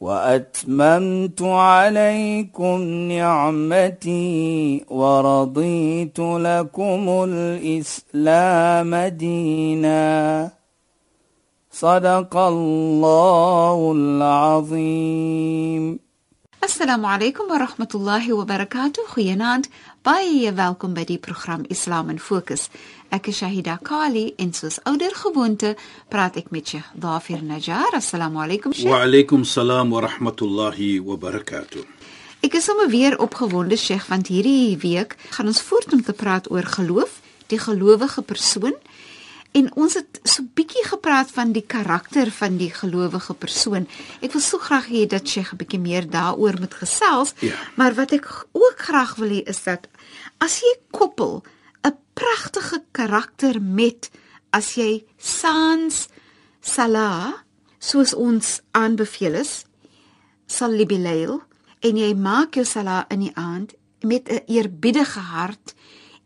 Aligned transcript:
وأتممت 0.00 1.42
عليكم 1.42 2.80
نعمتي 3.12 4.84
ورضيت 4.88 6.18
لكم 6.18 7.26
الإسلام 7.28 8.94
دينا. 8.94 10.50
صدق 11.72 12.36
الله 12.36 13.92
العظيم. 13.96 15.98
السلام 16.64 17.06
عليكم 17.06 17.44
ورحمة 17.50 17.88
الله 17.94 18.32
وبركاته. 18.32 19.02
خيانات 19.06 19.66
باي 20.06 20.54
welkom 20.56 20.86
بدي 20.86 21.16
die 21.16 21.30
program 21.30 21.64
islam 21.70 22.10
in 22.10 22.18
focus. 22.18 22.68
Ek 23.10 23.26
is 23.26 23.40
Shahida 23.40 23.74
Kali 23.82 24.36
en 24.38 24.52
soos 24.54 24.76
ouer 24.86 25.14
gewoonte 25.18 25.72
praat 26.14 26.36
ek 26.38 26.52
met 26.54 26.68
Sheikh 26.70 26.92
Dafir 26.94 27.40
Najjar. 27.42 27.96
Assalamu 27.98 28.38
alaykum 28.38 28.70
Sheikh. 28.70 28.86
Wa 28.86 29.00
alaykum 29.02 29.42
salaam 29.42 29.90
wa 29.90 30.04
rahmatullahi 30.04 31.00
wa 31.02 31.16
barakatuh. 31.18 31.82
Ek 32.46 32.54
is 32.54 32.70
sommer 32.70 32.86
weer 32.86 33.18
opgewonde 33.18 33.74
Sheikh 33.74 34.06
want 34.12 34.30
hierdie 34.30 34.78
week 34.78 35.18
gaan 35.34 35.50
ons 35.50 35.58
voort 35.58 35.90
om 35.98 36.06
te 36.06 36.14
praat 36.14 36.46
oor 36.54 36.62
geloof, 36.62 37.18
die 37.50 37.58
gelowige 37.58 38.22
persoon. 38.22 38.78
En 39.58 39.66
ons 39.74 39.98
het 39.98 40.22
so 40.22 40.46
bietjie 40.54 40.86
gepraat 40.86 41.34
van 41.34 41.50
die 41.50 41.66
karakter 41.66 42.30
van 42.30 42.62
die 42.62 42.70
gelowige 42.70 43.34
persoon. 43.34 43.90
Ek 44.22 44.38
wil 44.38 44.46
so 44.52 44.62
graag 44.62 44.86
hê 44.86 45.08
dat 45.10 45.26
Sheikh 45.26 45.50
'n 45.50 45.58
bietjie 45.58 45.82
meer 45.82 46.06
daaroor 46.06 46.62
moet 46.62 46.78
gesels. 46.78 47.34
Ja. 47.42 47.58
Maar 47.74 47.98
wat 47.98 48.12
ek 48.14 48.30
ook 48.54 48.78
graag 48.78 49.18
wil 49.18 49.34
hê 49.34 49.42
is 49.50 49.64
dat 49.66 49.90
as 50.38 50.62
jy 50.62 50.78
koppel 50.94 51.42
'n 51.84 51.96
pragtige 52.14 52.84
karakter 52.92 53.62
met 53.62 54.10
as 54.50 54.74
jy 54.74 55.04
sans 55.16 56.08
sala 56.60 57.44
soos 57.78 58.14
ons 58.14 58.60
aanbeveel 58.70 59.34
is 59.34 59.64
salli 60.46 60.86
bilail 60.86 61.40
en 61.80 61.96
jy 61.96 62.14
maak 62.14 62.54
jou 62.54 62.64
sala 62.64 63.04
in 63.10 63.20
die 63.20 63.34
aand 63.36 63.74
met 64.02 64.28
'n 64.28 64.42
eerbiedige 64.46 65.20
hart 65.20 65.74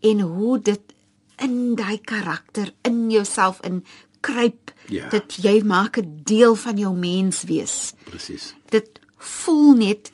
en 0.00 0.20
hoe 0.20 0.58
dit 0.58 0.80
in 1.38 1.74
daai 1.74 1.98
karakter 2.00 2.72
in 2.82 3.10
jouself 3.10 3.60
in 3.62 3.84
kruip 4.20 4.72
Ja. 4.88 5.08
dat 5.08 5.34
jy 5.42 5.62
maak 5.64 5.96
'n 5.98 6.20
deel 6.24 6.54
van 6.54 6.76
jou 6.76 6.94
mens 6.96 7.42
wees. 7.42 7.92
Presies. 8.04 8.54
Dit 8.68 9.00
voel 9.16 9.72
net 9.74 10.12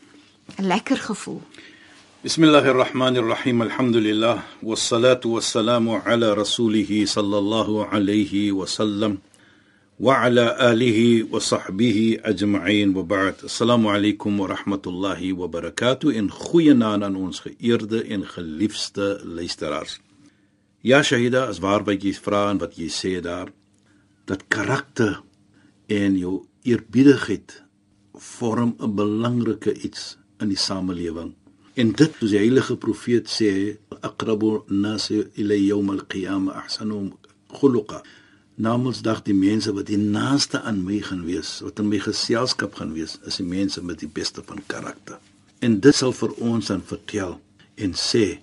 'n 0.58 0.66
lekker 0.66 0.96
gevoel. 0.96 1.42
Bismillahir 2.22 2.74
Rahmanir 2.74 3.26
Rahim. 3.26 3.62
Alhamdulillah 3.62 4.44
wassalatu 4.62 5.40
wassalamu 5.40 6.04
ala 6.04 6.36
rasulih 6.36 6.84
sallallahu 6.84 7.88
alayhi 7.88 8.52
wa 8.52 8.66
sallam 8.66 9.22
wa 9.98 10.20
ala 10.20 10.52
alihi 10.68 11.24
wa 11.32 11.40
sahbihi 11.40 12.20
ajma'in 12.20 12.92
wa 12.92 13.00
ba'd. 13.08 13.48
Assalamu 13.48 13.88
alaykum 13.88 14.36
wa 14.36 14.52
rahmatullahi 14.52 15.32
wa 15.32 15.48
barakatuh. 15.48 16.12
In 16.12 16.28
goeie 16.28 16.76
naam 16.76 17.08
aan 17.08 17.16
ons 17.16 17.40
geëerde 17.40 18.04
en 18.04 18.28
geliefde 18.28 19.24
luisteraars. 19.24 19.96
Ja 20.84 21.00
Shahida, 21.00 21.48
as 21.48 21.64
waar 21.64 21.88
wat 21.88 22.04
jy 22.04 22.12
vra 22.12 22.50
en 22.52 22.60
wat 22.60 22.76
jy 22.76 22.92
sê 22.92 23.24
daar 23.24 23.48
dat 24.28 24.44
karakter 24.52 25.22
en 25.88 26.20
jou 26.20 26.44
eerbiedigheid 26.68 27.64
vorm 28.12 28.76
'n 28.76 28.92
belangrike 28.92 29.72
iets 29.72 30.18
in 30.36 30.52
die 30.52 30.60
samelewing. 30.60 31.39
En 31.78 31.92
dit 31.94 32.14
soos 32.18 32.32
die 32.32 32.40
heilige 32.40 32.74
profeet 32.82 33.28
sê, 33.30 33.50
aqrabu 34.02 34.64
nas 34.74 35.10
ila 35.12 35.54
yawm 35.54 35.92
al-qiyamah 35.94 36.64
ahsanuhum 36.64 37.12
khuluqa. 37.54 38.00
Namedsdag 38.60 39.22
die 39.28 39.36
mense 39.36 39.70
wat 39.76 39.86
die 39.86 39.98
naaste 40.00 40.60
aan 40.66 40.82
my 40.84 40.98
gaan 41.06 41.22
wees, 41.28 41.60
wat 41.62 41.78
in 41.78 41.88
my 41.92 42.00
geselskap 42.02 42.74
gaan 42.80 42.94
wees, 42.96 43.18
is 43.28 43.38
die 43.38 43.46
mense 43.46 43.82
met 43.86 44.02
die 44.02 44.10
beste 44.10 44.42
van 44.42 44.58
karakter. 44.66 45.20
En 45.62 45.78
dit 45.84 45.94
sal 45.94 46.12
vir 46.16 46.34
ons 46.42 46.72
dan 46.72 46.82
vertel 46.82 47.36
en 47.78 47.94
sê 47.94 48.40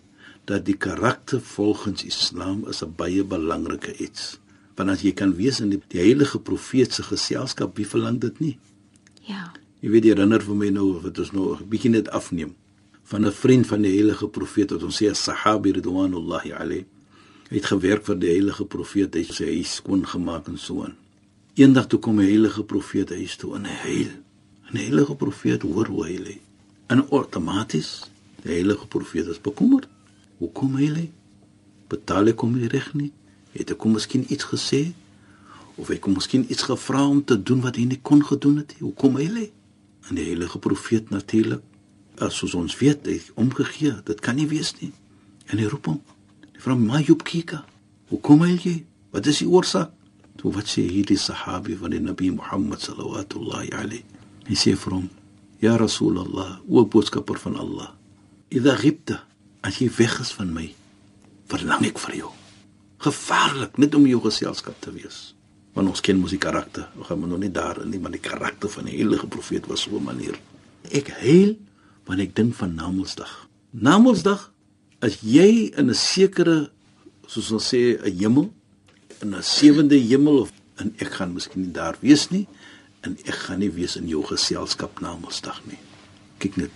dat 0.47 0.63
die 0.65 0.77
karakter 0.79 1.41
volgens 1.43 2.05
Islam 2.07 2.63
is 2.71 2.81
'n 2.83 2.95
baie 2.95 3.23
belangrike 3.23 3.93
iets. 3.97 4.39
Want 4.75 4.89
as 4.89 5.01
jy 5.01 5.11
kan 5.11 5.35
wees 5.35 5.59
in 5.59 5.69
die, 5.69 5.81
die 5.87 5.99
heilige 5.99 6.39
profeet 6.39 6.93
se 6.93 7.03
geselskap, 7.03 7.75
wie 7.75 7.87
verlang 7.87 8.19
dit 8.19 8.39
nie? 8.39 8.57
Ja. 9.21 9.51
Jy 9.81 9.89
weet 9.89 10.03
jy 10.03 10.13
herinner 10.15 10.41
vir 10.41 10.55
my 10.55 10.69
nou 10.69 11.01
wat 11.01 11.19
ons 11.19 11.31
nou 11.31 11.57
'n 11.57 11.69
bietjie 11.69 11.91
net 11.91 12.09
afneem 12.09 12.55
van 13.07 13.25
'n 13.25 13.31
vriend 13.31 13.67
van 13.67 13.81
die 13.81 13.93
heilige 13.95 14.27
profeet 14.27 14.71
wat 14.71 14.83
ons 14.83 14.97
sê 15.01 15.09
as 15.09 15.23
Sahabi 15.23 15.71
ridwanullahi 15.71 16.51
alayh. 16.51 16.85
Hy 17.49 17.55
het 17.55 17.65
gewerk 17.65 18.03
vir 18.05 18.17
die 18.19 18.29
heilige 18.29 18.65
profeet, 18.65 19.15
hy 19.15 19.23
sê 19.23 19.45
hy 19.45 19.63
skoon 19.63 20.03
gemaak 20.07 20.47
en 20.47 20.57
so 20.57 20.83
aan. 20.83 20.95
Eendag 21.53 21.87
toe 21.87 21.99
kom 21.99 22.17
die 22.17 22.27
heilige 22.27 22.63
profeet 22.63 23.09
huis 23.09 23.35
toe 23.35 23.55
en 23.55 23.65
hy 23.65 23.77
huil. 23.83 24.11
En 24.67 24.73
die 24.73 24.83
heilige 24.83 25.15
profeet 25.15 25.61
hoor 25.61 25.87
hoe 25.87 26.03
hy 26.05 26.15
huil. 26.15 26.35
En 26.87 27.09
outomaties 27.09 28.11
die 28.43 28.51
heilige 28.51 28.87
profeet 28.87 29.27
is 29.27 29.41
bekommerd. 29.41 29.87
Hoekom 30.37 30.75
hy? 30.75 31.09
Betaal 31.87 32.27
ek 32.27 32.39
hom 32.39 32.57
nie 32.59 32.67
reg 32.67 32.93
nie? 32.93 33.11
Het 33.53 33.71
ek 33.71 33.81
hom 33.81 33.95
miskien 33.95 34.25
iets 34.27 34.43
gesê? 34.43 34.91
Of 35.77 35.89
ek 35.89 36.03
hom 36.03 36.13
miskien 36.19 36.45
iets 36.51 36.67
gevra 36.67 37.07
om 37.07 37.23
te 37.23 37.41
doen 37.41 37.61
wat 37.61 37.75
hy 37.75 37.85
nie 37.85 38.01
kon 38.01 38.23
gedoen 38.23 38.57
het 38.57 38.75
nie? 38.75 38.83
Hoekom 38.89 39.15
hy? 39.15 39.51
En 40.09 40.15
die 40.15 40.25
heilige 40.25 40.59
profeet 40.59 41.09
natuurlik, 41.09 41.63
as 42.23 42.41
ons 42.53 42.77
weet, 42.79 43.05
hy 43.05 43.19
omgegee. 43.35 43.95
Dit 44.05 44.21
kan 44.25 44.35
nie 44.35 44.47
wees 44.49 44.73
nie. 44.81 44.91
En 45.51 45.59
hy 45.61 45.67
roep 45.69 45.91
hom. 45.91 46.01
Hy 46.53 46.63
vra 46.63 46.75
my 46.79 47.03
Job 47.05 47.23
Kika. 47.27 47.63
Hoekom 48.09 48.43
huil 48.45 48.59
jy? 48.63 48.77
Wat 49.13 49.27
is 49.27 49.43
die 49.43 49.49
oorsaak? 49.49 49.93
Toe 50.37 50.51
wat 50.53 50.69
sê 50.69 50.83
hierdie 50.85 51.17
sahabi 51.17 51.75
van 51.77 51.95
die 51.95 52.01
Nabi 52.01 52.29
Muhammad 52.31 52.83
sallallahu 52.83 53.71
alayhi. 53.73 54.03
Hy 54.47 54.55
sê 54.55 54.75
vir 54.77 54.93
hom: 54.93 55.09
"Ya 55.59 55.77
Rasulullah, 55.77 56.59
o 56.69 56.85
boodskapper 56.85 57.39
van 57.39 57.57
Allah, 57.57 57.95
idha 58.49 58.75
ghibta, 58.77 59.23
as 59.61 59.81
jy 59.81 59.89
weg 59.97 60.19
is 60.21 60.31
van 60.37 60.53
my, 60.53 60.67
verlang 61.51 61.85
ek 61.87 61.99
vir 61.99 62.19
jou. 62.21 62.31
Gevaarlik 63.03 63.77
net 63.77 63.95
om 63.95 64.05
jou 64.09 64.21
geselskap 64.23 64.79
te 64.81 64.93
wees. 64.95 65.33
Want 65.77 65.91
ons 65.91 66.01
ken 66.01 66.19
mos 66.19 66.33
die 66.33 66.41
karakter. 66.41 66.87
Ons 66.97 67.09
gaan 67.11 67.27
nog 67.27 67.41
nie 67.41 67.51
daar 67.53 67.81
in 67.83 67.91
nie, 67.93 67.99
maar 68.01 68.15
die 68.15 68.23
karakter 68.23 68.71
van 68.73 68.87
die 68.89 68.97
heilige 68.97 69.27
profeet 69.27 69.67
was 69.67 69.81
so 69.85 69.97
'n 69.97 70.03
manier. 70.03 70.39
Ek 70.91 71.09
huil 71.21 71.57
wanneer 72.07 72.29
ek 72.29 72.35
dink 72.35 72.55
van 72.55 72.75
Namedsdag. 72.75 73.33
Namedsdag 73.71 74.47
as 75.03 75.19
jy 75.21 75.69
in 75.77 75.89
'n 75.89 75.95
sekere 75.95 76.71
soos 77.27 77.51
ons 77.51 77.67
sê 77.73 77.99
'n 77.99 78.17
hemel 78.19 78.53
in 79.21 79.35
'n 79.35 79.43
sewende 79.43 79.99
hemel 79.99 80.39
of 80.47 80.51
en 80.77 80.93
ek 80.97 81.11
gaan 81.19 81.33
miskien 81.33 81.61
nie 81.61 81.73
daar 81.73 81.97
wees 82.01 82.29
nie 82.29 82.47
en 83.01 83.17
ek 83.25 83.37
gaan 83.47 83.59
nie 83.59 83.71
wees 83.71 83.95
in 83.95 84.07
jou 84.07 84.23
geselskap 84.23 85.01
Namedsdag 85.01 85.61
nie. 85.65 85.79
Kyk 86.39 86.57
net. 86.57 86.71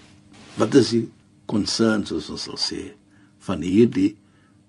Wat 0.58 0.74
is 0.76 0.90
die 0.90 1.10
concern 1.46 2.06
soos 2.06 2.30
ons 2.30 2.44
sal 2.44 2.58
sê 2.58 2.94
van 3.40 3.62
hierdie 3.62 4.16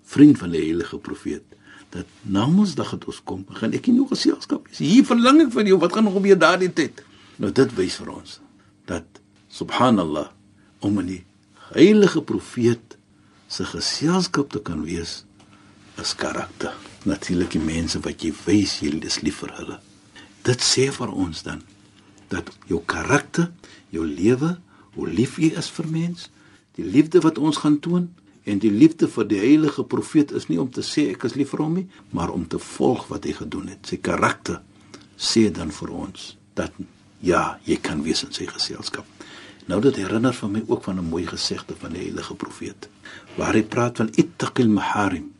vriend 0.03 0.37
van 0.37 0.51
die 0.51 0.61
heilige 0.61 0.97
profeet 0.97 1.43
dat 1.93 2.05
Namedsdag 2.21 2.91
het 2.91 3.05
ons 3.05 3.21
kom, 3.23 3.45
gaan 3.53 3.73
ek 3.73 3.87
in 3.87 3.99
jou 4.01 4.07
geselskap 4.09 4.67
wees. 4.67 4.81
Hier 4.81 5.05
verlang 5.05 5.43
ek 5.45 5.51
van 5.53 5.67
jou. 5.69 5.77
Wat 5.77 5.93
gaan 5.93 6.07
nog 6.07 6.17
gebeur 6.17 6.39
daardie 6.39 6.73
tyd? 6.73 7.03
Nou 7.37 7.51
dit 7.51 7.75
wys 7.77 7.99
vir 8.01 8.09
ons 8.15 8.39
dat 8.89 9.05
subhanallah 9.53 10.31
om 10.83 10.99
in 11.01 11.09
die 11.09 11.23
heilige 11.73 12.21
profeet 12.21 12.97
se 13.47 13.65
geselskap 13.69 14.51
te 14.53 14.61
kan 14.61 14.83
wees 14.85 15.23
is 16.01 16.15
karakter. 16.17 16.73
Natuurlik 17.05 17.53
die 17.55 17.63
mense 17.63 17.99
wat 18.05 18.23
jy 18.23 18.33
wys 18.45 18.79
jy 18.81 18.95
is 19.05 19.21
lief 19.21 19.41
vir 19.43 19.53
hulle. 19.59 19.79
Dit 20.43 20.63
sê 20.63 20.89
vir 20.91 21.11
ons 21.11 21.43
dan 21.45 21.61
dat 22.33 22.49
jou 22.67 22.79
karakter, 22.89 23.51
jou 23.93 24.05
lewe, 24.07 24.55
hoe 24.95 25.07
lief 25.09 25.37
jy 25.37 25.51
is 25.59 25.69
vir 25.75 25.89
mens, 25.91 26.29
die 26.77 26.85
liefde 26.85 27.21
wat 27.21 27.37
ons 27.37 27.59
gaan 27.61 27.77
toon 27.83 28.09
en 28.49 28.59
die 28.59 28.71
liefde 28.73 29.07
vir 29.07 29.27
die 29.29 29.39
heilige 29.39 29.85
profeet 29.87 30.33
is 30.35 30.49
nie 30.49 30.57
om 30.59 30.71
te 30.73 30.83
sê 30.83 31.11
ek 31.13 31.27
is 31.29 31.37
lief 31.37 31.53
vir 31.53 31.63
hom 31.63 31.77
nie, 31.77 31.85
maar 32.11 32.33
om 32.33 32.47
te 32.49 32.59
volg 32.59 33.05
wat 33.11 33.27
hy 33.29 33.35
gedoen 33.37 33.69
het. 33.71 33.85
Sy 33.87 34.01
karakter 34.03 34.59
sê 35.17 35.47
dan 35.53 35.71
vir 35.71 35.93
ons 35.93 36.33
dat 36.57 36.73
ja, 37.23 37.59
jy 37.69 37.77
kan 37.79 38.01
wees 38.03 38.25
in 38.25 38.33
sy 38.35 38.49
geselskap. 38.49 39.07
Nou 39.67 39.79
dit 39.81 39.95
herinner 39.95 40.33
van 40.33 40.51
my 40.51 40.63
ook 40.67 40.83
van 40.83 40.99
'n 40.99 41.09
mooi 41.09 41.27
gesegde 41.27 41.75
van 41.75 41.91
die 41.91 42.01
heilige 42.01 42.35
profeet 42.35 42.89
waar 43.35 43.53
hy 43.53 43.63
praat 43.63 43.97
van 43.97 44.09
ittaqil 44.13 44.67
maharim 44.67 45.31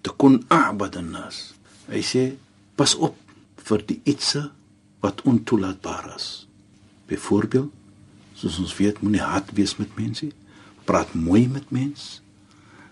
takun 0.00 0.44
a'bad 0.48 0.96
an-nas. 0.96 1.54
Hy 1.88 2.02
sê 2.02 2.36
pas 2.74 2.94
op 2.94 3.16
vir 3.56 3.86
die 3.86 4.00
ietsie 4.04 4.50
wat 5.00 5.22
ontoelaatbaar 5.22 6.14
is. 6.16 6.46
Byvoorbeeld 7.06 7.72
Soos 8.34 8.58
ons 8.58 8.74
weet, 8.76 9.00
moenie 9.02 9.22
hard 9.22 9.52
wees 9.54 9.76
met 9.78 9.92
mense. 9.98 10.28
Praat 10.88 11.14
mooi 11.14 11.46
met 11.48 11.70
mense. 11.74 12.20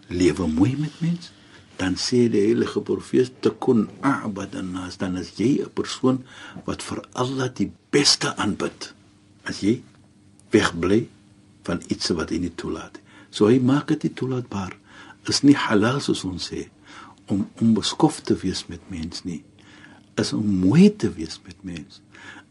Lewe 0.08 0.46
mooi 0.46 0.76
met 0.78 0.94
mense. 1.02 1.32
Dan 1.80 1.96
sê 1.98 2.28
die 2.30 2.44
heilige 2.46 2.82
profeet 2.86 3.40
te 3.42 3.50
kon 3.50 3.88
a'badan 4.06 4.70
nas 4.76 4.98
dan 5.00 5.18
as 5.18 5.32
jy 5.36 5.58
'n 5.64 5.72
persoon 5.74 6.22
wat 6.64 6.82
vir 6.82 7.02
Allah 7.12 7.50
die 7.50 7.72
beste 7.90 8.36
aanbid. 8.36 8.94
As 9.44 9.60
jy 9.60 9.82
wegbly 10.52 11.06
van 11.66 11.82
iets 11.88 12.12
wat 12.16 12.30
hy 12.34 12.42
nie 12.42 12.54
toelaat. 12.58 12.98
So 13.30 13.48
hy 13.48 13.58
maak 13.62 13.92
dit 13.94 14.08
nie 14.08 14.14
toelaatbaar. 14.18 14.76
Is 15.30 15.42
nie 15.46 15.56
halal 15.56 16.00
soos 16.02 16.24
ons 16.28 16.50
sê 16.50 16.66
om 17.30 17.46
onbeskof 17.62 18.20
te 18.26 18.36
wees 18.36 18.66
met 18.68 18.82
mens 18.92 19.22
nie. 19.24 19.40
Is 20.20 20.32
om 20.36 20.44
mooi 20.64 20.90
te 20.90 21.08
wees 21.14 21.38
met 21.46 21.56
mens. 21.64 22.02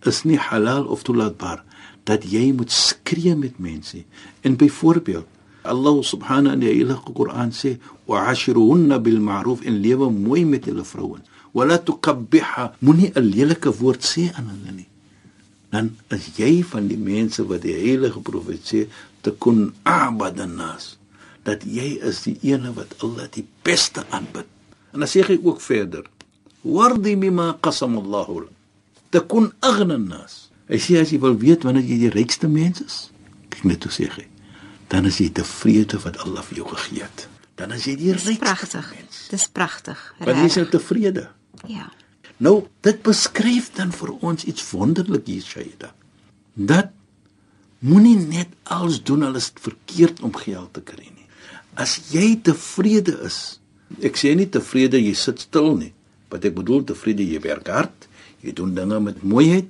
Is 0.08 0.24
nie 0.26 0.40
halal 0.40 0.88
of 0.90 1.04
toelaatbaar 1.06 1.62
dat 2.10 2.26
jy 2.26 2.50
moet 2.56 2.72
skree 2.74 3.36
met 3.38 3.60
mense. 3.62 4.04
En 4.42 4.58
byvoorbeeld 4.58 5.28
Allah 5.62 6.02
subhanahu 6.02 6.58
in 6.58 6.64
die 6.64 7.14
Koran 7.14 7.52
sê 7.54 7.78
wa'ashiruhunna 8.10 8.98
bil 9.00 9.20
ma'ruf 9.22 9.62
en 9.62 9.78
lewe 9.82 10.10
mooi 10.10 10.46
met 10.46 10.66
hulle 10.66 10.84
vrouens. 10.84 11.28
Wala 11.54 11.78
tukabbiha 11.78 12.72
moenie 12.80 13.12
'n 13.14 13.22
lelike 13.22 13.70
woord 13.70 14.02
sê 14.02 14.32
aan 14.34 14.50
hulle 14.50 14.72
nie. 14.72 14.91
Dan 15.72 15.94
is 16.12 16.30
jy 16.36 16.64
van 16.68 16.88
die 16.92 17.00
mense 17.00 17.46
wat 17.48 17.64
die 17.64 17.76
heilige 17.78 18.20
profeet 18.20 18.66
sê 18.68 18.82
te 19.24 19.32
kun 19.40 19.70
abadan 19.88 20.58
nas 20.60 20.98
dat 21.48 21.64
jy 21.66 21.96
is 22.06 22.22
die 22.28 22.36
ene 22.52 22.74
wat 22.78 22.94
Allah 23.02 23.26
die 23.34 23.46
beste 23.66 24.04
aanbid. 24.14 24.46
En 24.94 25.02
dan 25.02 25.10
sê 25.10 25.24
hy 25.26 25.40
ook 25.42 25.62
verder: 25.62 26.06
"Wardi 26.62 27.16
mimma 27.16 27.58
qasama 27.62 28.02
Allah 28.02 28.44
takun 29.10 29.52
aghna 29.60 29.96
an-nas." 29.96 30.50
Hy 30.70 30.78
sê 30.78 31.00
as 31.02 31.10
jy 31.12 31.20
wil 31.20 31.38
weet 31.38 31.64
wanneer 31.64 31.84
jy 31.84 31.98
die 32.06 32.14
rykste 32.14 32.48
mens 32.48 32.82
is, 32.84 32.98
kyk 33.50 33.64
net 33.68 33.84
hoe 33.84 33.92
sê 33.92 34.08
hy, 34.08 34.28
dan 34.88 35.06
is 35.06 35.18
jy 35.20 35.30
tevrede 35.34 36.00
wat 36.04 36.18
Allah 36.24 36.44
vir 36.44 36.62
jou 36.62 36.68
gegee 36.76 37.04
het. 37.04 37.28
Dan 37.56 37.72
is 37.72 37.86
jy 37.86 37.96
die 37.96 38.12
rykste 38.12 38.38
Pragtig. 38.40 38.94
mens. 38.96 39.28
Dis 39.30 39.48
pragtig. 39.48 40.00
Want 40.20 40.38
jy 40.38 40.46
is 40.46 40.56
nou 40.56 40.68
tevrede. 40.70 41.30
Ja. 41.68 41.90
Nou, 42.42 42.56
dit 42.82 43.02
beskryf 43.06 43.70
dan 43.78 43.92
vir 43.94 44.16
ons 44.26 44.44
iets 44.50 44.64
wonderlik 44.74 45.28
hier, 45.30 45.44
Shaida. 45.46 45.92
Dat 46.58 46.90
moenie 47.86 48.18
net 48.18 48.50
alles 48.64 49.02
doen 49.06 49.24
alles 49.28 49.52
verkeerd 49.62 50.22
om 50.26 50.34
geld 50.38 50.74
te 50.74 50.82
kry 50.86 51.06
nie. 51.06 51.28
As 51.80 52.00
jy 52.12 52.34
tevrede 52.46 53.14
is, 53.28 53.38
ek 54.04 54.18
sê 54.20 54.34
nie 54.38 54.50
tevrede 54.52 55.00
jy 55.02 55.14
sit 55.18 55.46
stil 55.46 55.76
nie, 55.78 55.92
wat 56.34 56.46
ek 56.48 56.58
bedoel 56.58 56.84
tevrede 56.90 57.26
jy 57.26 57.40
werk 57.46 57.70
hard, 57.72 58.08
jy 58.42 58.54
doen 58.58 58.74
dinge 58.78 59.00
met 59.06 59.22
mooiheid, 59.24 59.70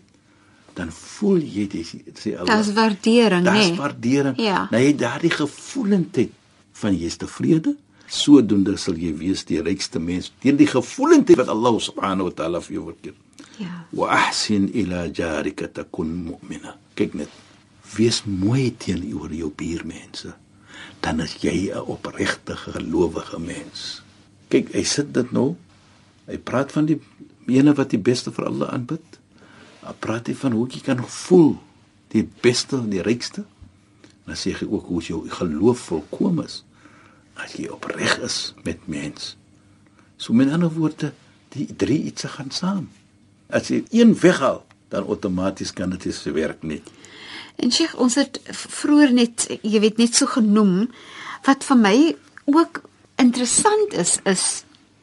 dan 0.77 0.91
voel 0.95 1.41
jy 1.43 1.67
dit 1.71 2.19
sê 2.19 2.37
Allah. 2.39 2.61
Dis 2.61 2.71
waardering, 2.77 3.45
Daar's 3.47 3.71
nê? 3.73 3.77
waardering. 3.79 4.39
Ja. 4.39 4.65
Nou 4.71 4.79
jy 4.81 4.93
daardie 4.99 5.33
gevoelendheid 5.35 6.31
van 6.81 6.95
jy's 6.97 7.19
tevrede, 7.19 7.75
sodoende 8.11 8.75
sal 8.79 8.97
jy 8.99 9.13
wees 9.15 9.45
die 9.47 9.61
rykste 9.63 10.01
mens 10.03 10.31
deur 10.43 10.57
die 10.59 10.67
gevoelendheid 10.69 11.39
wat 11.39 11.51
Allah 11.53 11.77
subhanahu 11.79 12.27
wa 12.27 12.35
ta'ala 12.35 12.59
vir 12.65 12.75
jou 12.75 12.85
verkeer. 12.89 13.15
Ja. 13.61 13.85
Wa 13.95 14.09
ahsin 14.17 14.67
ila 14.75 15.05
jarika 15.07 15.69
takun 15.71 16.11
mu'mina. 16.27 16.75
Kyk 16.99 17.15
net. 17.15 17.31
Wees 17.95 18.21
mooi 18.27 18.71
teenoor 18.75 19.31
jou 19.35 19.51
buurmense. 19.55 20.33
Dan 21.01 21.23
is 21.23 21.37
jy 21.39 21.71
'n 21.71 21.87
opregte 21.87 22.55
gelowige 22.55 23.39
mens. 23.39 24.03
Kyk, 24.49 24.73
hy 24.73 24.83
sit 24.83 25.13
dit 25.13 25.31
nou. 25.31 25.55
Hy 26.27 26.37
praat 26.37 26.71
van 26.71 26.85
die 26.85 26.99
ene 27.47 27.73
wat 27.73 27.89
die 27.89 27.99
beste 27.99 28.31
vir 28.31 28.45
Allah 28.45 28.73
aanbid. 28.73 29.19
Hy 29.81 29.93
praat 29.99 30.27
hy 30.27 30.35
van 30.35 30.51
hoe 30.51 30.67
jy 30.67 30.81
kan 30.81 30.99
voel 30.99 31.57
die 32.11 32.27
beste 32.41 32.75
en 32.77 32.89
die 32.89 33.01
rykste. 33.01 33.45
Dan 34.25 34.35
sê 34.35 34.51
hy 34.51 34.67
ook 34.67 34.85
hoe 34.87 35.01
jou 35.01 35.29
geloof 35.29 35.79
volkom 35.79 36.43
is 36.43 36.63
as 37.35 37.53
jy 37.53 37.67
opreg 37.67 38.17
is 38.19 38.53
met 38.63 38.87
mens. 38.87 39.35
So 40.17 40.33
met 40.33 40.51
ander 40.51 40.71
woorde, 40.71 41.13
die 41.55 41.67
drie 41.75 42.03
iets 42.03 42.23
gaan 42.23 42.51
saam. 42.51 42.89
As 43.49 43.67
jy 43.67 43.83
een 43.89 44.15
weghaal, 44.19 44.63
dan 44.91 45.07
outomaties 45.07 45.73
kan 45.73 45.89
dit 45.89 46.13
se 46.13 46.31
werk 46.31 46.63
nie. 46.63 46.81
En 47.55 47.71
Sheikh, 47.71 47.95
ons 47.99 48.15
het 48.15 48.39
vroeër 48.43 49.13
net, 49.13 49.47
jy 49.61 49.79
weet, 49.83 49.97
net 50.01 50.15
so 50.15 50.27
genoem 50.27 50.89
wat 51.45 51.63
vir 51.63 51.77
my 51.79 51.95
ook 52.51 52.83
interessant 53.21 53.93
is 53.93 54.17
is 54.29 54.45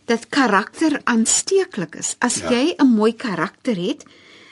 dat 0.08 0.28
karakter 0.32 1.00
aansteeklik 1.04 1.98
is. 2.00 2.14
As 2.24 2.40
ja. 2.40 2.50
jy 2.50 2.74
'n 2.78 2.88
mooi 2.88 3.12
karakter 3.12 3.76
het, 3.76 4.04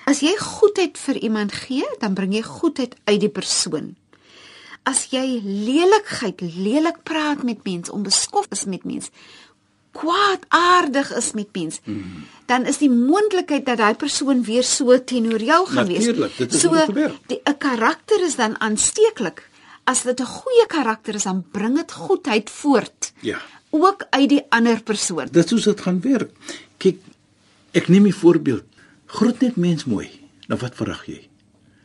as 0.04 0.20
jy 0.20 0.36
goedheid 0.38 0.98
vir 0.98 1.16
iemand 1.16 1.52
gee, 1.52 1.86
dan 2.00 2.14
bring 2.14 2.34
jy 2.34 2.42
goedheid 2.42 2.94
uit 3.04 3.20
die 3.20 3.32
persoon. 3.32 3.96
As 4.86 5.08
jy 5.10 5.40
lelikheid, 5.42 6.40
lelik 6.40 7.02
praat 7.02 7.42
met 7.42 7.64
mense, 7.66 7.92
onbeskof 7.92 8.46
is 8.54 8.64
met 8.70 8.84
mense, 8.86 9.10
kwaadaardig 9.96 11.10
is 11.16 11.32
met 11.32 11.48
mense, 11.56 11.80
mm. 11.84 12.24
dan 12.50 12.68
is 12.70 12.78
die 12.82 12.90
moontlikheid 12.92 13.66
dat 13.66 13.80
daai 13.80 13.96
persoon 13.98 14.44
weer 14.46 14.64
so 14.66 14.94
teenoor 15.04 15.42
jou 15.42 15.60
gaan 15.72 15.88
wees. 15.90 16.04
Natuurlijk, 16.04 16.36
dit 16.36 16.54
is 16.54 16.60
so 16.60 16.70
wat 16.74 16.90
gebeur. 16.92 17.16
die 17.32 17.40
'n 17.44 17.58
karakter 17.58 18.22
is 18.22 18.36
dan 18.36 18.60
aansteeklik. 18.60 19.48
As 19.84 20.02
dit 20.02 20.20
'n 20.20 20.24
goeie 20.26 20.66
karakter 20.66 21.14
is, 21.14 21.22
dan 21.22 21.44
bring 21.50 21.76
dit 21.76 21.92
goedheid 21.92 22.50
voort. 22.50 23.12
Ja. 23.20 23.40
Ook 23.70 24.06
uit 24.10 24.28
die 24.28 24.44
ander 24.48 24.82
persoon. 24.82 25.28
Dit 25.30 25.48
soos 25.48 25.64
dit 25.64 25.80
gaan 25.80 26.00
werk. 26.00 26.30
Kyk, 26.76 26.98
ek 27.72 27.88
neem 27.88 28.06
'n 28.06 28.12
voorbeeld. 28.12 28.64
Groet 29.06 29.40
net 29.40 29.56
mens 29.56 29.84
mooi. 29.84 30.10
Nou 30.46 30.60
wat 30.60 30.74
verwag 30.74 31.06
jy? 31.06 31.28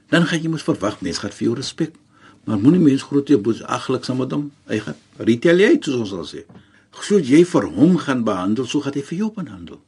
Dan 0.09 0.25
gaan 0.25 0.41
jy 0.41 0.49
mos 0.49 0.63
verwag 0.63 1.01
mens 1.01 1.17
gaan 1.17 1.31
vir 1.31 1.43
jou 1.47 1.55
respek. 1.55 1.95
Maar 2.45 2.59
moenie 2.59 2.81
mens 2.81 3.05
groet 3.07 3.29
jy 3.29 3.37
boosaglik 3.37 4.05
saam 4.07 4.21
met 4.23 4.31
hom. 4.35 4.49
Gaan 4.67 4.99
retaliate 5.17 5.91
soos 5.91 6.05
ons 6.05 6.13
sal 6.15 6.27
sê. 6.29 6.45
Soos 6.91 7.27
jy 7.27 7.43
vir 7.47 7.67
hom 7.77 7.97
gaan 8.01 8.23
behandel, 8.27 8.67
so 8.67 8.81
gaan 8.81 8.97
hy 8.97 9.03
vir 9.09 9.17
jou 9.23 9.31
behandel. 9.35 9.79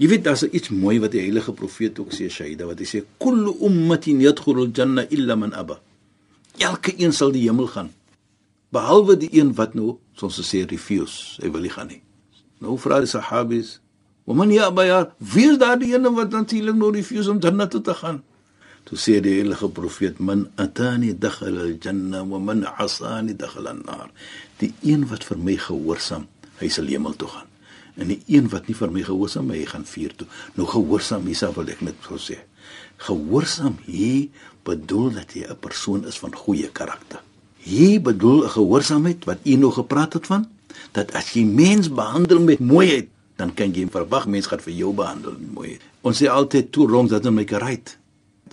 Jy 0.00 0.08
weet 0.10 0.24
daar's 0.24 0.46
iets 0.48 0.72
mooi 0.74 0.96
wat 1.02 1.12
die 1.12 1.22
heilige 1.22 1.52
profeet 1.54 1.98
ook 2.00 2.14
sê 2.16 2.30
Shaida 2.32 2.66
wat 2.66 2.80
hy 2.82 2.88
sê 2.88 3.04
kullu 3.22 3.52
ummatin 3.68 4.22
yadkhulul 4.24 4.72
janna 4.74 5.04
illa 5.14 5.36
man 5.38 5.52
aba. 5.54 5.76
Elke 6.58 6.94
een 6.98 7.12
sal 7.12 7.34
die 7.34 7.44
hemel 7.44 7.68
gaan 7.70 7.92
behalwe 8.74 9.16
die 9.20 9.30
een 9.38 9.52
wat 9.58 9.74
nou 9.78 9.96
soos 10.18 10.40
ons 10.42 10.50
sê 10.50 10.64
refuse, 10.70 11.38
hy 11.42 11.50
wil 11.54 11.64
nie 11.64 11.72
gaan 11.72 11.90
nie. 11.92 12.00
Nou 12.62 12.76
vra 12.80 13.00
die 13.02 13.10
sahabis, 13.10 13.78
"Wa 14.26 14.34
man 14.34 14.50
ya 14.50 14.70
ya, 14.90 15.14
wie 15.18 15.50
is 15.50 15.58
daar 15.58 15.78
die 15.78 15.94
een 15.94 16.14
wat 16.14 16.30
natuurlik 16.30 16.76
nou 16.76 16.90
refuse 16.90 17.30
om 17.30 17.38
janna 17.38 17.66
toe 17.66 17.80
te 17.80 17.94
gaan?" 17.94 18.22
Toe 18.84 18.98
sê 19.00 19.20
die 19.24 19.38
heilige 19.38 19.68
profeet, 19.68 20.18
"Man 20.18 20.50
atani 20.56 21.14
dakhala 21.18 21.60
al-janna 21.60 22.24
wa 22.26 22.38
man 22.38 22.64
asani 22.64 23.34
dakhala 23.36 23.70
an-nar." 23.70 24.10
Die 24.58 24.74
een 24.82 25.08
wat 25.08 25.24
vir 25.24 25.38
my 25.38 25.56
gehoorsaam, 25.56 26.26
hy 26.60 26.68
sal 26.68 26.86
hemel 26.86 27.16
toe 27.16 27.28
gaan. 27.28 27.48
En 27.96 28.08
die 28.08 28.22
een 28.26 28.48
wat 28.48 28.66
nie 28.66 28.74
vir 28.74 28.90
my 28.90 29.02
gehoorsaam, 29.02 29.50
hy 29.50 29.64
gaan 29.64 29.84
vuur 29.84 30.14
toe. 30.16 30.26
Nou 30.54 30.66
gehoorsaam, 30.66 31.26
hiersa 31.26 31.52
wil 31.54 31.68
ek 31.68 31.80
net 31.80 31.94
so 32.02 32.16
sê. 32.16 32.38
Gehoorsaam 32.96 33.78
hier 33.86 34.28
bedoel 34.64 35.10
dat 35.12 35.32
jy 35.32 35.46
'n 35.48 35.56
persoon 35.60 36.06
is 36.06 36.18
van 36.18 36.34
goeie 36.34 36.68
karakter. 36.68 37.20
Hier 37.56 38.00
bedoel 38.00 38.44
'n 38.44 38.50
gehoorsaamheid 38.50 39.24
wat 39.24 39.38
u 39.44 39.56
nog 39.56 39.74
gepraat 39.74 40.12
het 40.12 40.26
van, 40.26 40.48
dat 40.92 41.12
as 41.12 41.32
jy 41.32 41.44
mens 41.44 41.88
behandel 41.88 42.40
met 42.40 42.58
mooiheid, 42.58 43.08
dan 43.36 43.54
kan 43.54 43.72
jy 43.72 43.86
verwag 43.90 44.26
mens 44.26 44.46
gaan 44.46 44.60
vir 44.60 44.72
jou 44.72 44.92
behandel 44.92 45.34
met 45.38 45.54
mooiheid. 45.54 45.80
Ons 46.00 46.22
sê 46.22 46.28
altyd 46.28 46.72
two 46.72 46.86
wrongs 46.86 47.10
doesn't 47.10 47.34
make 47.34 47.54
a 47.54 47.58
right. 47.58 47.98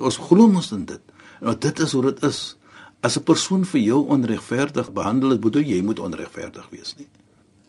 Ons 0.02 0.18
glo 0.18 0.48
mos 0.48 0.72
in 0.72 0.86
dit. 0.86 1.02
Nou 1.42 1.56
dit 1.58 1.80
is 1.80 1.92
hoe 1.92 2.02
dit 2.12 2.24
is. 2.24 2.56
As 3.02 3.18
'n 3.18 3.24
persoon 3.24 3.66
vir 3.66 3.82
jou 3.82 4.08
onregverdig 4.08 4.92
behandel 4.94 5.30
het, 5.30 5.42
bedoel 5.42 5.64
jy 5.64 5.82
moet 5.82 6.00
onregverdig 6.00 6.68
wees 6.70 6.96
nie. 6.98 7.08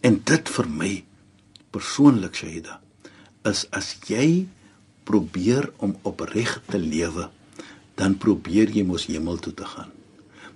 En 0.03 0.21
dit 0.25 0.49
vir 0.49 0.69
my 0.69 1.05
persoonlik 1.71 2.35
Shaida 2.37 2.81
is 3.45 3.67
as 3.73 3.97
jy 4.07 4.47
probeer 5.05 5.71
om 5.79 5.97
opreg 6.03 6.61
te 6.71 6.79
lewe, 6.79 7.29
dan 7.97 8.15
probeer 8.19 8.71
jy 8.71 8.85
mos 8.85 9.07
hemel 9.07 9.37
toe 9.39 9.55
te 9.55 9.65
gaan. 9.65 9.91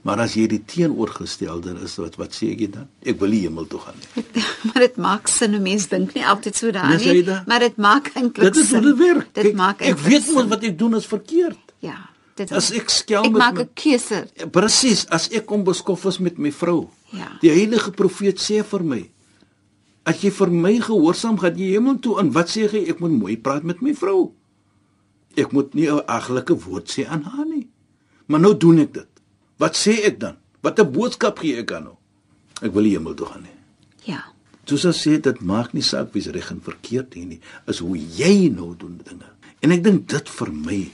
Maar 0.02 0.20
as 0.20 0.34
jy 0.34 0.46
die 0.46 0.62
teenoorgestelde 0.64 1.80
is, 1.82 1.96
wat 1.98 2.14
wat 2.16 2.30
sê 2.34 2.52
ek 2.52 2.72
dan? 2.72 2.86
Ek 3.02 3.18
wil 3.18 3.28
nie 3.30 3.40
hemel 3.42 3.66
toe 3.66 3.80
gaan 3.80 3.94
nie. 3.98 4.24
maar 4.70 4.80
dit 4.86 4.96
maak 4.96 5.26
sin, 5.28 5.50
'n 5.54 5.62
mens 5.62 5.88
dink 5.88 6.14
nie 6.14 6.24
altyd 6.26 6.56
so 6.56 6.70
daaraan 6.70 6.98
Dis 6.98 7.06
nie, 7.06 7.24
maar 7.46 7.58
dit 7.60 7.76
maak 7.76 8.12
eintlik 8.14 8.52
Dit 8.52 8.56
is 8.56 8.68
sin. 8.68 8.82
hoe 8.84 8.94
dit 8.94 8.98
werk. 8.98 9.34
Dit 9.34 9.44
Kyk, 9.44 9.54
maak 9.56 9.80
ek 9.82 9.98
weet 9.98 10.22
sin. 10.22 10.34
mos 10.34 10.46
wat 10.46 10.62
ek 10.62 10.78
doen 10.78 10.94
is 10.94 11.06
verkeerd. 11.06 11.58
Ja, 11.80 12.10
dit 12.34 12.52
As 12.52 12.70
ek 12.72 12.90
skel 12.90 13.24
ek 13.24 13.32
met 13.32 13.38
maak 13.38 13.54
my- 13.54 13.62
'n 13.62 13.70
keuse. 13.74 14.28
Presies, 14.50 15.06
as 15.08 15.28
ek 15.30 15.50
onbeskof 15.50 16.04
is 16.06 16.18
met 16.18 16.38
my 16.38 16.50
vrou. 16.52 16.88
Ja. 17.12 17.38
Die 17.40 17.50
heilige 17.50 17.90
profeet 17.90 18.38
sê 18.40 18.64
vir 18.64 18.82
my: 18.84 19.10
As 20.04 20.20
jy 20.22 20.30
vir 20.30 20.50
my 20.50 20.78
gehoorsaam 20.80 21.38
gaan 21.38 21.56
jy 21.58 21.72
hemel 21.72 21.98
toe 21.98 22.20
en 22.20 22.30
wat 22.32 22.48
sê 22.48 22.68
hy 22.70 22.88
ek 22.88 23.00
moet 23.00 23.10
mooi 23.10 23.36
praat 23.36 23.62
met 23.64 23.80
my 23.82 23.94
vrou. 23.94 24.32
Ek 25.36 25.52
moet 25.52 25.74
nie 25.74 25.88
'n 25.90 26.00
aglike 26.06 26.54
woord 26.64 26.88
sê 26.90 27.06
aan 27.06 27.22
haar 27.22 27.46
nie. 27.46 27.68
Maar 28.26 28.40
nou 28.40 28.56
doen 28.56 28.78
ek 28.78 28.92
dit. 28.92 29.08
Wat 29.58 29.74
sê 29.76 30.04
ek 30.04 30.20
dan? 30.20 30.36
Wat 30.62 30.78
'n 30.78 30.92
boodskap 30.92 31.38
gee 31.38 31.56
ek 31.58 31.72
aan 31.72 31.84
nou? 31.84 31.96
Ek 32.62 32.72
wil 32.72 32.82
nie 32.82 32.92
hemel 32.92 33.14
toe 33.14 33.26
gaan 33.26 33.42
nie. 33.42 33.50
Ja. 34.04 34.24
Soos 34.64 34.84
as 34.84 35.06
sê 35.06 35.20
dit 35.20 35.40
maak 35.40 35.72
nie 35.74 35.82
saak 35.82 36.12
wie's 36.12 36.26
reg 36.26 36.50
en 36.50 36.60
verkeerd 36.60 37.14
hier 37.14 37.26
nie, 37.26 37.40
is 37.66 37.78
hoe 37.78 37.96
jy 37.96 38.48
nou 38.48 38.74
doen 38.76 39.00
dinge. 39.04 39.26
En 39.62 39.70
ek 39.72 39.82
dink 39.84 40.08
dit 40.08 40.28
vir 40.28 40.52
my 40.52 40.90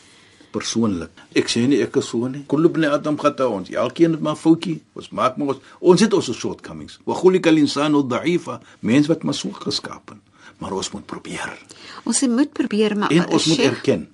persoonlik. 0.52 1.10
Ek 1.34 1.48
sê 1.50 1.64
nie 1.68 1.80
ek 1.82 1.96
is 2.00 2.08
so 2.12 2.28
nie. 2.28 2.44
Kulubne 2.50 2.90
Adam 2.92 3.16
khata 3.20 3.48
ons. 3.48 3.70
Elkeen 3.72 4.12
het 4.16 4.20
maar 4.20 4.36
foutjie. 4.36 4.80
Ons 4.98 5.08
maak 5.10 5.36
maar 5.40 5.54
ons 5.54 5.58
ons 5.80 6.00
het 6.04 6.12
ons 6.14 6.30
shortcomings. 6.38 6.98
Wa 7.08 7.16
khuliqa 7.18 7.50
al-insanu 7.50 8.02
dha'ifa. 8.08 8.60
Mens 8.80 9.08
wat 9.10 9.22
maar 9.24 9.34
so 9.34 9.50
geskaap 9.52 10.08
het. 10.14 10.18
Maar 10.58 10.72
ons 10.78 10.90
moet 10.94 11.06
probeer. 11.06 11.56
Ons 12.04 12.20
moet 12.28 12.52
probeer 12.52 12.96
maar 12.96 13.10
En 13.10 13.26
ons 13.28 13.46
moet 13.46 13.56
Sheikh, 13.56 13.72
erken. 13.72 14.08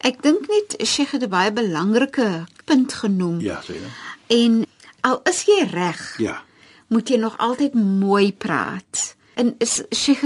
Ek 0.00 0.22
dink 0.22 0.46
net 0.48 0.78
Sheikh 0.88 1.10
het 1.12 1.22
'n 1.22 1.28
baie 1.28 1.52
belangrike 1.52 2.46
punt 2.64 2.92
genoem. 2.92 3.40
Ja, 3.40 3.60
sê 3.62 3.74
jy. 3.76 3.90
En 4.28 4.64
al 5.02 5.20
is 5.24 5.44
jy 5.44 5.64
reg, 5.70 6.16
Ja. 6.18 6.42
moet 6.88 7.08
jy 7.08 7.16
nog 7.16 7.36
altyd 7.38 7.74
mooi 7.74 8.32
praat. 8.32 9.14
En 9.34 9.54
is 9.58 9.82
Sheikh 9.94 10.24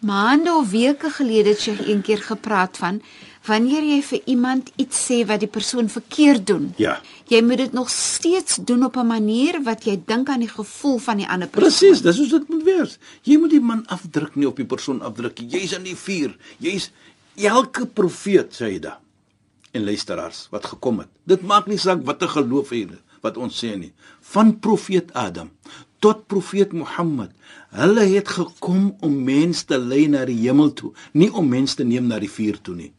maande 0.00 0.52
of 0.54 0.70
weke 0.70 1.10
gelede 1.10 1.48
het 1.48 1.60
Sheikh 1.60 1.88
een 1.88 2.02
keer 2.02 2.22
gepraat 2.22 2.76
van 2.76 3.02
wanneer 3.48 3.84
jy 3.84 3.98
vir 4.10 4.20
iemand 4.34 4.70
iets 4.76 5.00
sê 5.08 5.22
wat 5.28 5.42
die 5.42 5.50
persoon 5.50 5.88
verkeerd 5.92 6.46
doen. 6.46 6.68
Ja. 6.80 6.98
Jy 7.28 7.40
moet 7.44 7.62
dit 7.64 7.74
nog 7.76 7.90
steeds 7.92 8.60
doen 8.68 8.84
op 8.84 8.96
'n 8.96 9.06
manier 9.06 9.62
wat 9.64 9.84
jy 9.84 9.96
dink 10.06 10.28
aan 10.28 10.40
die 10.40 10.52
gevoel 10.52 10.98
van 10.98 11.16
die 11.16 11.28
ander 11.28 11.48
persoon. 11.48 11.68
Presies, 11.70 12.02
dis 12.02 12.18
hoe 12.18 12.28
dit 12.38 12.48
moet 12.48 12.64
wees. 12.64 12.98
Jy 13.22 13.38
moet 13.38 13.50
die 13.50 13.60
man 13.60 13.86
afdruk 13.86 14.34
nie 14.36 14.46
op 14.46 14.56
die 14.56 14.66
persoon 14.66 15.02
afdruk. 15.02 15.40
nie. 15.40 15.48
Jy's 15.48 15.72
in 15.72 15.82
die 15.82 15.96
vuur. 15.96 16.36
Jy's 16.58 16.90
elke 17.34 17.86
profeet 17.86 18.54
sê 18.62 18.78
da. 18.80 19.00
En 19.72 19.84
luisteraars 19.84 20.48
wat 20.50 20.66
gekom 20.66 20.98
het. 20.98 21.08
Dit 21.24 21.42
maak 21.42 21.66
nie 21.66 21.78
saak 21.78 22.04
watter 22.04 22.28
geloof 22.28 22.70
jy 22.70 22.80
het 22.80 23.02
wat 23.20 23.36
ons 23.36 23.64
sê 23.64 23.76
nie. 23.78 23.92
Van 24.20 24.58
profeet 24.58 25.12
Adam 25.12 25.50
tot 25.98 26.26
profeet 26.26 26.72
Mohammed. 26.72 27.30
Hulle 27.74 28.04
het 28.14 28.28
gekom 28.28 28.96
om 29.00 29.24
mense 29.24 29.64
te 29.66 29.78
lei 29.78 30.06
na 30.08 30.24
die 30.28 30.38
hemel 30.40 30.72
toe, 30.72 30.92
nie 31.12 31.30
om 31.32 31.48
mense 31.48 31.76
te 31.76 31.84
neem 31.84 32.06
na 32.06 32.20
die 32.22 32.30
vuur 32.30 32.60
toe 32.62 32.74
nie. 32.74 32.92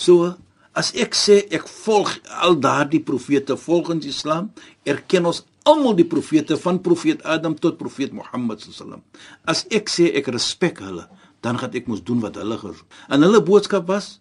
So 0.00 0.32
as 0.80 0.92
ek 0.96 1.16
sê 1.18 1.42
ek 1.52 1.66
volg 1.84 2.14
al 2.40 2.56
daardie 2.62 3.02
profete 3.04 3.56
volgens 3.58 4.06
Islam, 4.08 4.52
erken 4.88 5.26
ons 5.28 5.42
almal 5.68 5.96
die 5.98 6.08
profete 6.08 6.56
van 6.60 6.80
profeet 6.80 7.24
Adam 7.28 7.56
tot 7.58 7.78
profeet 7.80 8.14
Mohammed 8.16 8.62
sallam. 8.64 9.02
As 9.44 9.66
ek 9.68 9.90
sê 9.92 10.08
ek 10.16 10.30
respek 10.32 10.80
hulle, 10.84 11.04
dan 11.44 11.58
gaan 11.60 11.76
ek 11.76 11.88
mos 11.90 12.02
doen 12.04 12.22
wat 12.24 12.38
hulle 12.40 12.56
gedoen. 12.60 12.86
En 13.12 13.24
hulle 13.26 13.42
boodskap 13.44 13.88
was 13.90 14.18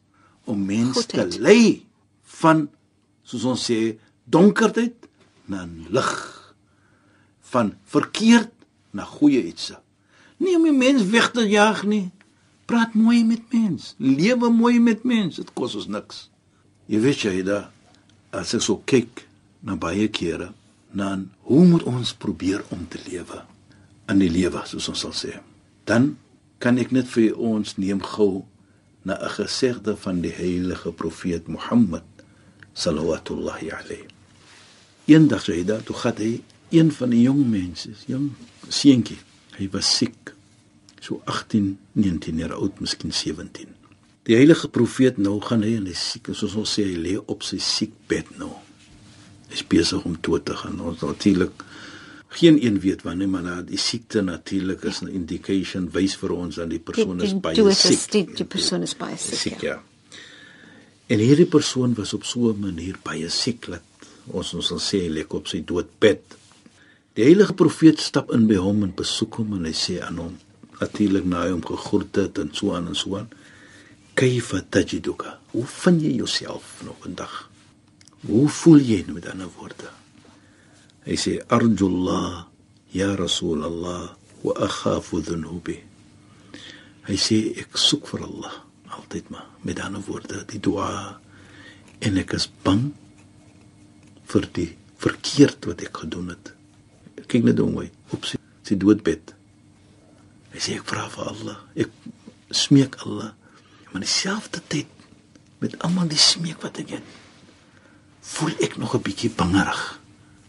om 0.49 0.59
mense 0.65 1.05
te 1.11 1.25
lei 1.39 1.85
van 2.41 2.67
soos 3.27 3.45
ons 3.47 3.65
sê 3.69 3.97
donkerdheid 4.29 5.07
na 5.49 5.65
lig 5.93 6.13
van 7.53 7.73
verkeerd 7.89 8.51
na 8.95 9.05
goeie 9.05 9.41
iets. 9.49 9.71
Nie 10.39 10.55
om 10.57 10.65
die 10.67 10.75
mens 10.75 11.05
weg 11.11 11.31
te 11.35 11.45
jaag 11.45 11.83
nie. 11.89 12.09
Praat 12.69 12.93
mooi 12.93 13.23
met 13.25 13.41
mens. 13.49 13.95
Lewe 13.97 14.49
mooi 14.53 14.79
met 14.79 15.03
mens. 15.03 15.39
Dit 15.41 15.49
kos 15.57 15.73
ons 15.79 15.87
niks. 15.89 16.27
Jy 16.89 16.99
weet 17.01 17.23
jy 17.25 17.41
da 17.47 17.63
as 18.35 18.53
ek 18.53 18.61
so 18.61 18.81
kyk 18.85 19.23
na 19.65 19.73
baie 19.73 20.05
kere 20.13 20.51
na 20.93 21.15
hoe 21.49 21.65
moet 21.65 21.85
ons 21.89 22.13
probeer 22.13 22.61
om 22.73 22.85
te 22.89 23.01
lewe 23.07 23.41
in 24.09 24.21
die 24.21 24.29
lewe 24.29 24.61
soos 24.69 24.89
ons 24.93 25.01
sal 25.05 25.15
sê. 25.17 25.33
Dan 25.89 26.13
kan 26.61 26.77
ek 26.81 26.93
net 26.93 27.09
vir 27.09 27.33
ons 27.37 27.77
neem 27.81 28.01
gou 28.05 28.45
na 29.05 29.17
'n 29.17 29.33
gesegde 29.37 29.95
van 29.97 30.21
die 30.21 30.33
heilige 30.33 30.91
profeet 30.91 31.47
Mohammed 31.47 32.05
sallallahu 32.73 33.71
alayhi. 33.73 34.05
Eendag 35.05 35.41
sê 35.41 35.53
hy 35.57 35.63
dat 35.63 35.85
toe 35.85 35.95
gaan 35.95 36.17
hy 36.17 36.41
een 36.69 36.91
van 36.91 37.09
die 37.09 37.21
jong 37.21 37.49
mense, 37.49 37.89
jong 38.05 38.29
seentjie, 38.69 39.17
hy 39.57 39.69
was 39.71 39.97
siek. 39.97 40.33
So 40.99 41.21
18, 41.25 41.77
19 41.91 42.37
jaar 42.37 42.53
oud, 42.53 42.79
miskien 42.79 43.13
17. 43.13 43.75
Die 44.27 44.35
heilige 44.35 44.67
profeet 44.69 45.17
nou 45.17 45.39
gaan 45.41 45.63
hy 45.65 45.77
en 45.79 45.87
hy 45.89 45.95
siek, 45.97 46.29
soos 46.37 46.57
ons 46.59 46.73
sê 46.77 46.83
hy 46.85 46.97
lê 46.99 47.15
op 47.17 47.45
sy 47.47 47.57
siekbed 47.63 48.35
nou. 48.37 48.51
Hy's 49.49 49.63
besig 49.65 50.03
om 50.05 50.17
dood 50.21 50.45
te 50.45 50.57
gaan. 50.59 50.77
Ons 50.85 51.01
natuurlik 51.01 51.63
geen 52.37 52.59
een 52.61 52.77
weet 52.83 53.01
wanneer 53.07 53.29
maar 53.29 53.41
na 53.41 53.55
die 53.65 53.79
siekte 53.81 54.21
natuurlik 54.21 54.83
is 54.85 55.01
'n 55.01 55.07
indication 55.07 55.89
wys 55.91 56.15
vir 56.15 56.31
ons 56.31 56.55
dat 56.55 56.69
die 56.69 56.79
persoon 56.79 57.21
is 57.21 57.33
baie 57.39 57.73
siek. 57.73 58.11
die, 58.11 58.25
die 58.35 58.45
persoon 58.45 58.81
is 58.81 58.95
baie 58.95 59.17
siek. 59.17 59.39
siek 59.39 59.61
ja. 59.61 59.73
ja. 59.73 59.83
En 61.07 61.19
hierdie 61.19 61.49
persoon 61.49 61.93
was 61.93 62.13
op 62.13 62.23
so 62.23 62.51
'n 62.51 62.59
manier 62.59 62.95
baie 63.03 63.29
siek 63.29 63.65
dat 63.67 63.81
ons 64.27 64.53
ons 64.53 64.67
sal 64.67 64.77
sê 64.77 65.01
hy 65.01 65.09
lê 65.09 65.25
op 65.27 65.47
sy 65.47 65.63
doodbed. 65.65 66.21
Die 67.13 67.23
heilige 67.23 67.53
profeet 67.53 67.99
stap 67.99 68.31
in 68.31 68.45
by 68.47 68.55
hom 68.55 68.83
en 68.83 68.93
besoek 68.95 69.35
hom 69.35 69.53
en 69.53 69.65
hy 69.65 69.73
sê 69.73 69.99
aan 70.01 70.17
hom 70.17 70.37
natuurlik 70.79 71.25
na 71.27 71.45
hom 71.49 71.61
gegroet 71.65 72.15
het 72.15 72.39
en 72.41 72.51
so 72.55 72.73
aan 72.75 72.89
en 72.91 72.97
so 72.97 73.17
aan. 73.19 73.29
Kaifa 74.19 74.61
tajiduka? 74.69 75.37
Hoe 75.51 75.65
vind 75.65 76.01
jy 76.01 76.15
jouself 76.19 76.81
nou 76.83 76.95
vandag? 77.03 77.49
Hoe 78.27 78.47
voel 78.51 78.81
jy 78.83 79.03
nou 79.07 79.15
met 79.19 79.29
ander 79.31 79.51
woorde? 79.57 79.91
Hy 81.07 81.15
sê 81.15 81.37
arjullah 81.47 82.45
ya 82.95 83.13
rasul 83.15 83.63
Allah 83.63 84.09
wa 84.43 84.55
akhafu 84.65 85.21
dhunubi. 85.23 85.77
Hy 87.07 87.17
sê 87.17 87.39
ek 87.63 87.79
soek 87.79 88.11
vir 88.11 88.25
Allah 88.27 88.57
altyd 88.99 89.29
maar 89.29 89.47
met 89.63 89.79
ander 89.79 90.01
woorde 90.05 90.43
die 90.49 90.59
dua 90.59 90.89
en 92.03 92.17
ek 92.19 92.35
is 92.37 92.49
bang 92.65 92.89
vir 94.29 94.47
die 94.57 94.69
verkeerd 94.99 95.65
wat 95.69 95.83
ek 95.85 96.03
gedoen 96.03 96.33
het. 96.33 96.53
Kyk 97.29 97.45
net 97.47 97.59
hoe 97.61 97.87
op 98.13 98.25
sy, 98.25 98.39
sy 98.65 98.77
doodbed. 98.79 99.33
Hy 100.53 100.59
sê 100.59 100.77
ek 100.79 100.87
vra 100.89 101.07
vir 101.13 101.29
Allah. 101.31 101.59
Ek 101.75 101.91
smeek 102.51 102.97
Allah. 103.05 103.33
Maar 103.91 104.01
dieselfde 104.05 104.61
tyd 104.67 104.87
met 105.59 105.75
almal 105.83 106.09
die 106.09 106.19
smeek 106.21 106.61
wat 106.63 106.79
ek 106.81 106.95
het, 106.97 107.15
voel 108.35 108.53
ek 108.63 108.77
nog 108.77 108.95
'n 108.95 109.03
bietjie 109.03 109.29
bangerig 109.29 109.99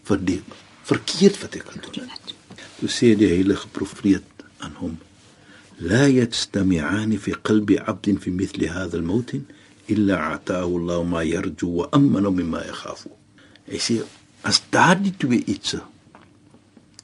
vir 0.04 0.18
die 0.18 0.42
verkeerd 0.84 1.40
wat 1.42 1.54
ek 1.54 1.66
gedoen 1.74 2.08
het. 2.08 2.34
Toe 2.78 2.88
sê 2.88 3.14
die 3.16 3.28
heilige 3.28 3.68
profeet 3.68 4.24
aan 4.58 4.74
hom: 4.80 4.98
"La 5.78 6.06
yastami'ani 6.06 7.18
fi 7.18 7.32
qalbi 7.42 7.78
'abdin 7.78 8.20
fi 8.20 8.30
mithli 8.30 8.66
hadha 8.68 8.96
al-maut 8.98 9.30
illa 9.86 10.16
ataahu 10.34 10.72
Allah 10.80 11.04
ma 11.04 11.22
yarju 11.22 11.68
wa 11.78 11.88
amana 11.92 12.30
mimma 12.30 12.64
yakhafu." 12.64 13.10
Hy 13.66 13.78
sê 13.78 14.02
as 14.42 14.62
daardie 14.70 15.16
twee 15.16 15.44
iets 15.46 15.76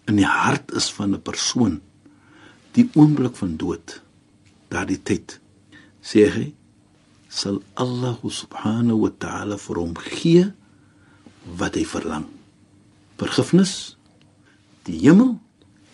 in 0.07 0.17
die 0.17 0.25
hart 0.27 0.73
is 0.73 0.91
van 0.91 1.15
'n 1.15 1.23
persoon 1.23 1.81
die 2.77 2.87
oomblik 2.95 3.37
van 3.41 3.57
dood 3.61 3.99
daardie 4.73 5.01
tyd 5.01 5.39
sê 6.05 6.27
hy 6.37 6.47
sal 7.33 7.61
Allah 7.75 8.21
subhanahu 8.23 9.03
wa 9.07 9.13
ta'ala 9.25 9.59
vir 9.61 9.83
hom 9.83 9.97
gee 10.07 10.47
wat 11.61 11.77
hy 11.79 11.85
verlang 11.89 12.29
vergifnis 13.21 13.97
die 14.87 15.01
hemel 15.03 15.37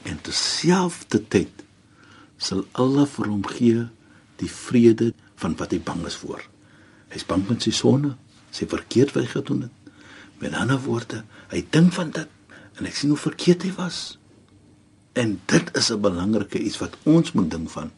en 0.08 0.18
terselfdertyd 0.26 1.62
sal 2.42 2.64
Allah 2.74 3.06
vir 3.06 3.30
hom 3.30 3.44
gee 3.46 3.86
die 4.42 4.50
vrede 4.50 5.12
van 5.38 5.54
wat 5.58 5.74
hy 5.74 5.80
bang 5.82 6.02
is 6.08 6.18
voor. 6.18 6.42
Hy's 7.12 7.26
bang 7.28 7.44
van 7.46 7.60
sy 7.62 7.72
sonde, 7.76 8.14
sy 8.54 8.66
verkeerd 8.70 9.14
wat 9.14 9.26
hy 9.26 9.30
gedoen 9.30 9.66
het. 9.66 9.92
Met 10.42 10.56
ander 10.58 10.80
woorde, 10.82 11.22
hy 11.52 11.62
dink 11.74 11.94
van 11.94 12.10
dit 12.14 12.80
en 12.80 12.88
ek 12.88 12.96
sien 12.98 13.12
hoe 13.12 13.20
verkeerd 13.20 13.66
hy 13.66 13.72
was. 13.76 14.00
En 15.12 15.40
dit 15.44 15.76
is 15.76 15.88
'n 15.90 16.00
belangrike 16.00 16.58
iets 16.58 16.78
wat 16.78 16.96
ons 17.02 17.32
moet 17.32 17.50
dink 17.50 17.70
van 17.70 17.90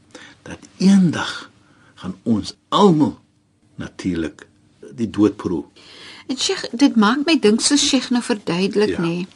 dat 0.42 0.58
eendag 0.76 1.50
gaan 1.94 2.16
ons 2.22 2.54
almal 2.68 3.18
natuurlik 3.74 4.46
die 4.94 5.10
dood 5.10 5.36
proe. 5.36 5.64
En 6.26 6.36
Sheikh, 6.38 6.64
dit 6.72 6.96
maak 6.96 7.18
my 7.26 7.38
dink 7.38 7.60
so 7.60 7.76
Sheikh 7.76 8.10
nou 8.10 8.22
verduidelik 8.22 8.88
Ja. 8.88 9.00
nê. 9.00 9.26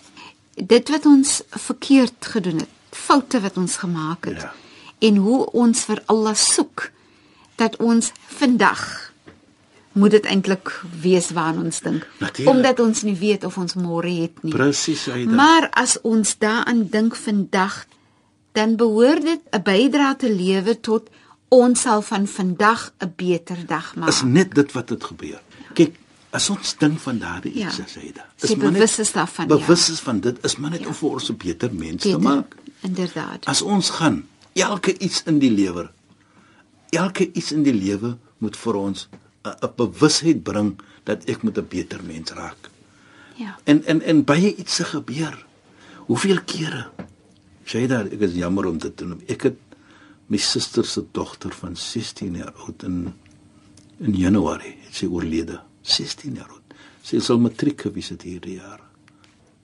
Dit 0.66 0.88
wat 0.88 1.06
ons 1.06 1.42
verkeerd 1.50 2.26
gedoen 2.26 2.56
het, 2.58 2.68
foute 2.90 3.40
wat 3.40 3.56
ons 3.56 3.76
gemaak 3.76 4.25
het. 4.25 4.40
Ja. 4.40 4.52
En 4.99 5.16
hoe 5.16 5.50
ons 5.50 5.85
vir 5.85 6.02
Allah 6.06 6.35
soek 6.35 6.90
dat 7.54 7.76
ons 7.76 8.12
vandag 8.26 9.12
moet 9.99 10.11
dit 10.14 10.26
eintlik 10.31 10.71
wees 11.02 11.31
waaraan 11.35 11.64
ons 11.64 11.81
dink. 11.85 12.07
Natuurlijk. 12.23 12.57
Omdat 12.57 12.81
ons 12.81 13.02
nie 13.07 13.17
weet 13.19 13.45
of 13.45 13.59
ons 13.59 13.75
môre 13.75 14.11
het 14.23 14.43
nie. 14.43 14.52
Presies 14.55 15.05
dit. 15.11 15.31
Maar 15.31 15.69
as 15.76 15.99
ons 16.07 16.35
daaraan 16.38 16.85
dink 16.93 17.17
vandag, 17.19 17.87
dan 18.57 18.76
behoort 18.81 19.23
dit 19.23 19.40
'n 19.50 19.62
bydrae 19.62 20.17
te 20.17 20.31
lewe 20.35 20.81
tot 20.81 21.11
ons 21.49 21.81
sal 21.81 22.02
van 22.02 22.26
vandag 22.26 22.93
'n 23.00 23.12
beter 23.17 23.59
dag 23.67 23.95
maak. 23.97 24.09
is 24.09 24.23
net 24.23 24.55
dit 24.55 24.73
wat 24.73 24.88
het 24.88 25.05
gebeur. 25.05 25.40
Kyk, 25.75 25.95
as 26.31 26.50
ons 26.50 26.76
dink 26.78 26.99
van 26.99 27.19
daardie 27.19 27.52
iets 27.52 27.76
Ja. 27.76 27.85
ja. 27.87 28.00
sê 28.00 28.02
dit. 28.12 28.25
Sy 28.37 28.57
bewus 28.57 28.99
is 28.99 29.12
daarvan, 29.12 29.49
ja. 29.49 29.57
Bewus 29.57 29.90
is 29.90 30.00
van 30.00 30.21
dit 30.21 30.37
is 30.45 30.57
maar 30.57 30.71
net 30.71 30.81
Ja. 30.81 30.87
om 30.87 30.95
vir 30.95 31.11
ons 31.11 31.31
'n 31.31 31.37
beter 31.37 31.71
mens 31.75 32.02
Beter, 32.02 32.19
te 32.19 32.19
maak. 32.19 32.55
Inderdaad. 32.81 33.45
As 33.47 33.62
ons 33.62 33.90
gaan 33.90 34.26
elke 34.52 34.99
iets 34.99 35.23
in 35.26 35.38
die 35.38 35.50
lewe 35.50 35.90
elke 36.90 37.33
iets 37.33 37.52
in 37.52 37.62
die 37.62 37.75
lewe 37.75 38.17
moet 38.38 38.57
vir 38.57 38.75
ons 38.75 39.09
'n 39.62 39.73
bewusheid 39.76 40.43
bring 40.43 40.81
dat 41.05 41.25
ek 41.25 41.43
moet 41.43 41.59
'n 41.59 41.69
beter 41.69 42.00
mens 42.05 42.31
raak. 42.31 42.71
Ja. 43.37 43.59
En 43.64 43.85
en 43.85 44.02
en 44.02 44.25
baie 44.25 44.55
iets 44.55 44.75
se 44.75 44.85
gebeur. 44.85 45.47
Hoeveel 45.97 46.40
kere? 46.45 46.90
Sê 47.64 47.87
daar 47.87 48.07
ek 48.07 48.21
is 48.21 48.35
jammer 48.35 48.67
om 48.67 48.78
dit 48.78 48.97
te 48.97 49.05
doen. 49.05 49.23
Ek 49.28 49.43
het 49.43 49.59
my 50.26 50.37
suster 50.37 50.85
se 50.85 51.05
dogter 51.12 51.52
van 51.52 51.76
16 51.76 52.37
jaar 52.37 52.52
oud 52.67 52.83
in 52.83 53.14
in 53.99 54.14
Januarie 54.14 54.76
het 54.85 54.95
sy 54.95 55.07
oorlede. 55.07 55.61
16 55.83 56.35
jaar 56.35 56.50
oud. 56.50 56.75
Sy 57.02 57.19
sal 57.21 57.38
matriek 57.38 57.81
gewees 57.81 58.09
het 58.09 58.23
hierdie 58.23 58.59
jaar. 58.61 58.81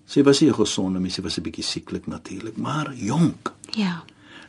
Sy 0.07 0.23
was 0.23 0.41
nie 0.41 0.53
gesond 0.53 1.00
nie, 1.00 1.11
sy 1.11 1.23
was 1.23 1.38
'n 1.38 1.43
bietjie 1.43 1.64
sieklik 1.64 2.07
natuurlik, 2.07 2.57
maar 2.57 2.95
jonk. 2.95 3.53
Ja. 3.73 4.05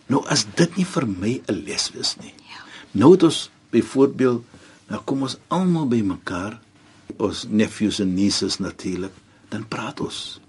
Nou 0.08 0.26
as 0.28 0.46
dit 0.56 0.78
nie 0.78 0.86
vir 0.86 1.08
my 1.08 1.42
'n 1.48 1.64
les 1.66 1.92
was 1.96 2.16
nie. 2.18 2.34
Ja. 2.50 2.62
Nou 2.92 3.12
het 3.12 3.24
ons 3.24 3.50
byvoorbeeld, 3.70 4.44
nou 4.90 5.02
kom 5.06 5.26
ons 5.28 5.38
almal 5.48 5.88
by 5.88 6.02
mekaar, 6.06 6.60
ons 7.18 7.46
nephews 7.50 8.00
en 8.04 8.14
nieces 8.16 8.60
natuurlik, 8.60 9.14
dan 9.50 9.68
praat 9.68 10.02
ons. 10.04 10.40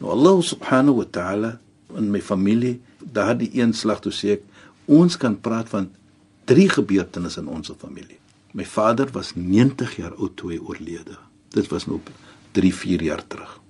Nou 0.00 0.10
Allah 0.14 0.40
subhanahu 0.42 1.02
wa 1.02 1.08
ta'ala 1.10 1.52
in 1.98 2.10
my 2.10 2.20
familie, 2.20 2.80
daardie 2.98 3.50
een 3.54 3.72
slag 3.76 4.02
toe 4.04 4.12
sê 4.12 4.36
ek, 4.38 4.44
ons 4.90 5.16
kan 5.20 5.36
praat 5.40 5.70
van 5.72 5.88
drie 6.48 6.68
gebeurtenisse 6.68 7.40
in 7.40 7.48
ons 7.48 7.72
familie. 7.78 8.18
My 8.54 8.66
vader 8.68 9.08
was 9.14 9.32
90 9.34 9.96
jaar 9.98 10.14
oud 10.14 10.36
toe 10.38 10.52
hy 10.54 10.58
oorlede. 10.62 11.16
Dit 11.54 11.70
was 11.72 11.88
nou 11.90 12.00
3, 12.54 12.70
4 12.74 13.02
jaar 13.02 13.22
terug. 13.26 13.60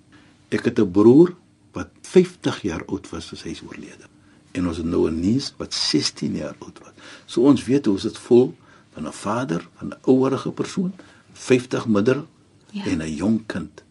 Ek 0.52 0.64
het 0.68 0.78
'n 0.78 0.90
broer 0.90 1.34
wat 1.72 1.88
50 2.02 2.62
jaar 2.62 2.84
oud 2.86 3.08
was 3.10 3.32
as 3.32 3.42
hy 3.42 3.50
is 3.50 3.62
oorlede. 3.62 4.06
En 4.52 4.68
ons 4.68 4.76
het 4.76 4.86
nou 4.86 5.08
'n 5.08 5.20
neef 5.20 5.52
wat 5.56 5.74
16 5.74 6.36
jaar 6.36 6.56
oud 6.58 6.78
was. 6.78 6.92
So 7.26 7.42
ons 7.42 7.64
weet 7.64 7.86
hoe 7.86 8.00
dit 8.00 8.18
voel 8.18 8.54
van 8.94 9.06
'n 9.06 9.12
vader, 9.12 9.68
van 9.76 9.88
'n 9.88 9.98
ouerige 10.02 10.50
persoon, 10.50 10.92
50 11.32 11.86
middel 11.86 12.26
ja. 12.70 12.84
en 12.84 12.98
'n 12.98 13.14
jong 13.14 13.46
kind. 13.46 13.82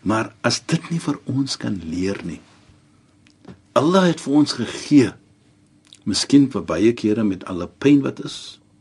Maar 0.00 0.34
as 0.40 0.62
dit 0.66 0.90
nie 0.90 1.00
vir 1.00 1.18
ons 1.24 1.56
kan 1.56 1.80
leer 1.84 2.20
nie. 2.24 2.40
Allah 3.72 4.06
het 4.06 4.20
vir 4.20 4.32
ons 4.32 4.52
gegee 4.52 5.12
Miskien 6.08 6.48
vir 6.50 6.64
baie 6.64 6.92
kere 6.96 7.24
met 7.26 7.44
alle 7.50 7.68
pyn 7.68 8.00
wat 8.04 8.22
is 8.24 8.36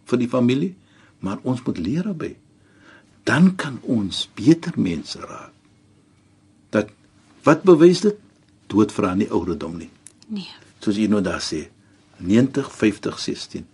vir 0.09 0.21
die 0.21 0.29
familie, 0.31 0.71
maar 1.19 1.41
ons 1.43 1.61
moet 1.65 1.77
leer 1.77 2.07
daarbey. 2.07 2.37
Dan 3.27 3.51
kan 3.59 3.79
ons 3.83 4.23
beter 4.37 4.73
mense 4.79 5.19
raak. 5.19 5.53
Dat 6.73 6.93
wat 7.43 7.65
bewys 7.67 8.01
dit? 8.05 8.17
Dood 8.69 8.93
vra 8.93 9.13
nie 9.17 9.29
ouderdom 9.29 9.77
nie. 9.77 9.89
Nee. 10.29 10.49
Soos 10.79 10.97
jy 10.99 11.07
nou 11.09 11.21
daar 11.25 11.41
sê, 11.43 11.67
90, 12.19 12.69
50, 12.71 13.19
16. 13.19 13.65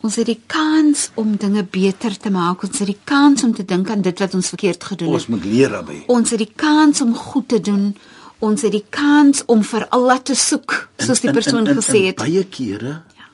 Ons 0.00 0.16
het 0.16 0.26
die 0.26 0.40
kans 0.46 1.10
om 1.14 1.36
dinge 1.36 1.64
beter 1.64 2.16
te 2.16 2.30
maak. 2.30 2.62
Ons 2.62 2.78
het 2.78 2.88
die 2.88 3.00
kans 3.04 3.44
om 3.44 3.54
te 3.54 3.64
dink 3.64 3.90
aan 3.90 4.02
dit 4.02 4.18
wat 4.18 4.34
ons 4.34 4.48
verkeerd 4.48 4.84
gedoen 4.84 5.12
het. 5.12 5.22
Ons 5.22 5.26
moet 5.26 5.44
leer 5.44 5.76
daarbey. 5.76 6.02
Ons 6.06 6.30
het 6.30 6.38
die 6.38 6.52
kans 6.56 7.00
om 7.00 7.14
goed 7.14 7.48
te 7.48 7.60
doen 7.60 7.94
ons 8.40 8.64
het 8.64 8.72
die 8.72 8.84
kans 8.92 9.44
om 9.52 9.62
vir 9.66 9.86
Allah 9.94 10.20
te 10.24 10.36
soek 10.38 10.76
soos 11.00 11.20
die 11.20 11.32
persoon 11.32 11.62
in, 11.64 11.74
in, 11.74 11.76
in, 11.76 11.82
gesê 11.82 12.04
het. 12.08 12.20
Baie 12.20 12.44
kere 12.52 12.94
ja. 13.18 13.28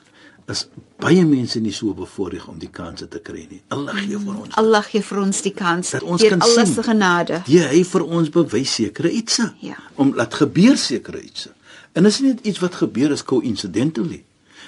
is 0.51 0.65
baie 1.01 1.23
mense 1.27 1.61
nie 1.63 1.73
so 1.75 1.95
bevoordeel 1.95 2.47
om 2.51 2.57
die 2.59 2.71
kanse 2.73 3.07
te 3.11 3.21
kry 3.23 3.45
nie. 3.49 3.61
Allah 3.73 3.95
gee 4.01 4.19
vir 4.19 4.33
ons. 4.33 4.55
Allah 4.59 4.83
gee 4.87 5.03
vir 5.05 5.21
ons 5.23 5.41
die 5.45 5.53
kans 5.55 5.93
deur 5.93 6.37
Allah 6.39 6.65
se 6.67 6.83
genade. 6.83 7.41
Ja, 7.51 7.69
hy 7.71 7.83
vir 7.87 8.07
ons 8.19 8.31
bewys 8.33 8.73
sekere 8.81 9.11
iets. 9.13 9.39
Ja. 9.63 9.77
Om 9.95 10.15
laat 10.17 10.35
gebeur 10.41 10.79
sekere 10.81 11.21
iets. 11.23 11.47
En 11.93 12.05
dit 12.05 12.11
is 12.11 12.19
nie 12.25 12.33
iets 12.51 12.61
wat 12.61 12.81
gebeur 12.81 13.13
is 13.15 13.23
coincidentally, 13.25 14.23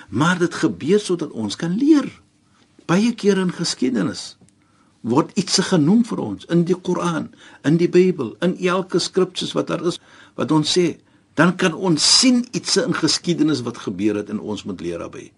maar 0.10 0.39
dit 0.39 0.54
gebeur 0.54 1.00
sodat 1.00 1.32
ons 1.32 1.56
kan 1.56 1.75
leer. 1.78 2.10
Baie 2.89 3.13
kere 3.13 3.46
in 3.46 3.54
geskiedenis 3.54 4.36
word 5.01 5.32
iets 5.39 5.62
genoem 5.70 6.01
vir 6.04 6.20
ons 6.20 6.48
in 6.51 6.66
die 6.68 6.75
Koran, 6.75 7.30
in 7.63 7.78
die 7.80 7.88
Bybel, 7.88 8.34
in 8.44 8.58
elke 8.60 9.00
skriftes 9.00 9.54
wat 9.56 9.70
daar 9.72 9.86
is 9.88 10.00
wat 10.36 10.51
ons 10.51 10.74
sê, 10.75 10.98
dan 11.39 11.54
kan 11.56 11.74
ons 11.74 12.04
sien 12.20 12.42
iets 12.51 12.75
in 12.82 12.96
geskiedenis 12.96 13.62
wat 13.63 13.80
gebeur 13.86 14.20
het 14.20 14.32
en 14.34 14.42
ons 14.44 14.66
moet 14.68 14.82
leer 14.84 15.00
daarbey. 15.00 15.30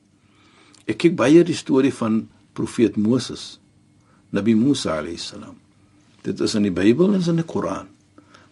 Ek 0.89 0.97
kyk 1.03 1.13
baie 1.19 1.43
die 1.45 1.57
storie 1.57 1.93
van 1.93 2.23
profeet 2.57 2.97
Moses, 2.97 3.59
Nabi 4.33 4.55
Musa 4.57 4.97
alayhis 4.97 5.29
salam. 5.29 5.59
Dit 6.25 6.41
is 6.41 6.55
in 6.57 6.65
die 6.65 6.73
Bybel 6.73 7.13
en 7.13 7.21
in 7.21 7.43
die 7.43 7.47
Koran 7.47 7.89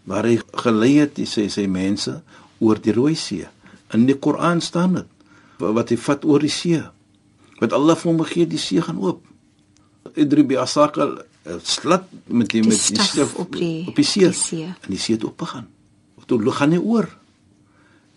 waar 0.10 0.26
hy 0.26 0.40
gelei 0.58 0.96
het, 1.04 1.20
hy 1.22 1.26
sê 1.30 1.44
sy 1.54 1.68
mense 1.70 2.16
oor 2.64 2.80
die 2.82 2.94
Rooi 2.96 3.14
See. 3.20 3.46
In 3.94 4.08
die 4.10 4.16
Koran 4.18 4.62
staan 4.62 4.96
dit 4.98 5.10
wat 5.60 5.92
hy 5.92 5.98
vat 6.00 6.26
oor 6.26 6.44
die 6.44 6.54
see. 6.54 6.82
Wat 7.60 7.74
Allah 7.76 7.98
vir 8.00 8.12
hom 8.12 8.22
gegee, 8.24 8.48
die 8.48 8.62
see 8.62 8.82
gaan 8.82 9.02
oop 9.04 9.26
idribi 10.18 10.58
asaqal 10.58 11.20
eh, 11.20 11.60
slat 11.64 12.08
met 12.28 12.50
die, 12.50 12.62
die 12.62 12.70
met 12.70 12.80
die 12.80 13.04
staf 13.04 13.36
op 13.42 13.54
die 13.56 13.88
op 13.90 13.98
die 13.98 14.06
see, 14.08 14.30
die 14.30 14.38
see. 14.38 14.70
en 14.70 14.94
die 14.94 15.00
see 15.00 15.18
het 15.18 15.26
oopgegaan. 15.28 15.68
Toe 16.30 16.38
loop 16.38 16.60
gaan 16.60 16.76
hy 16.76 16.78
oor. 16.78 17.08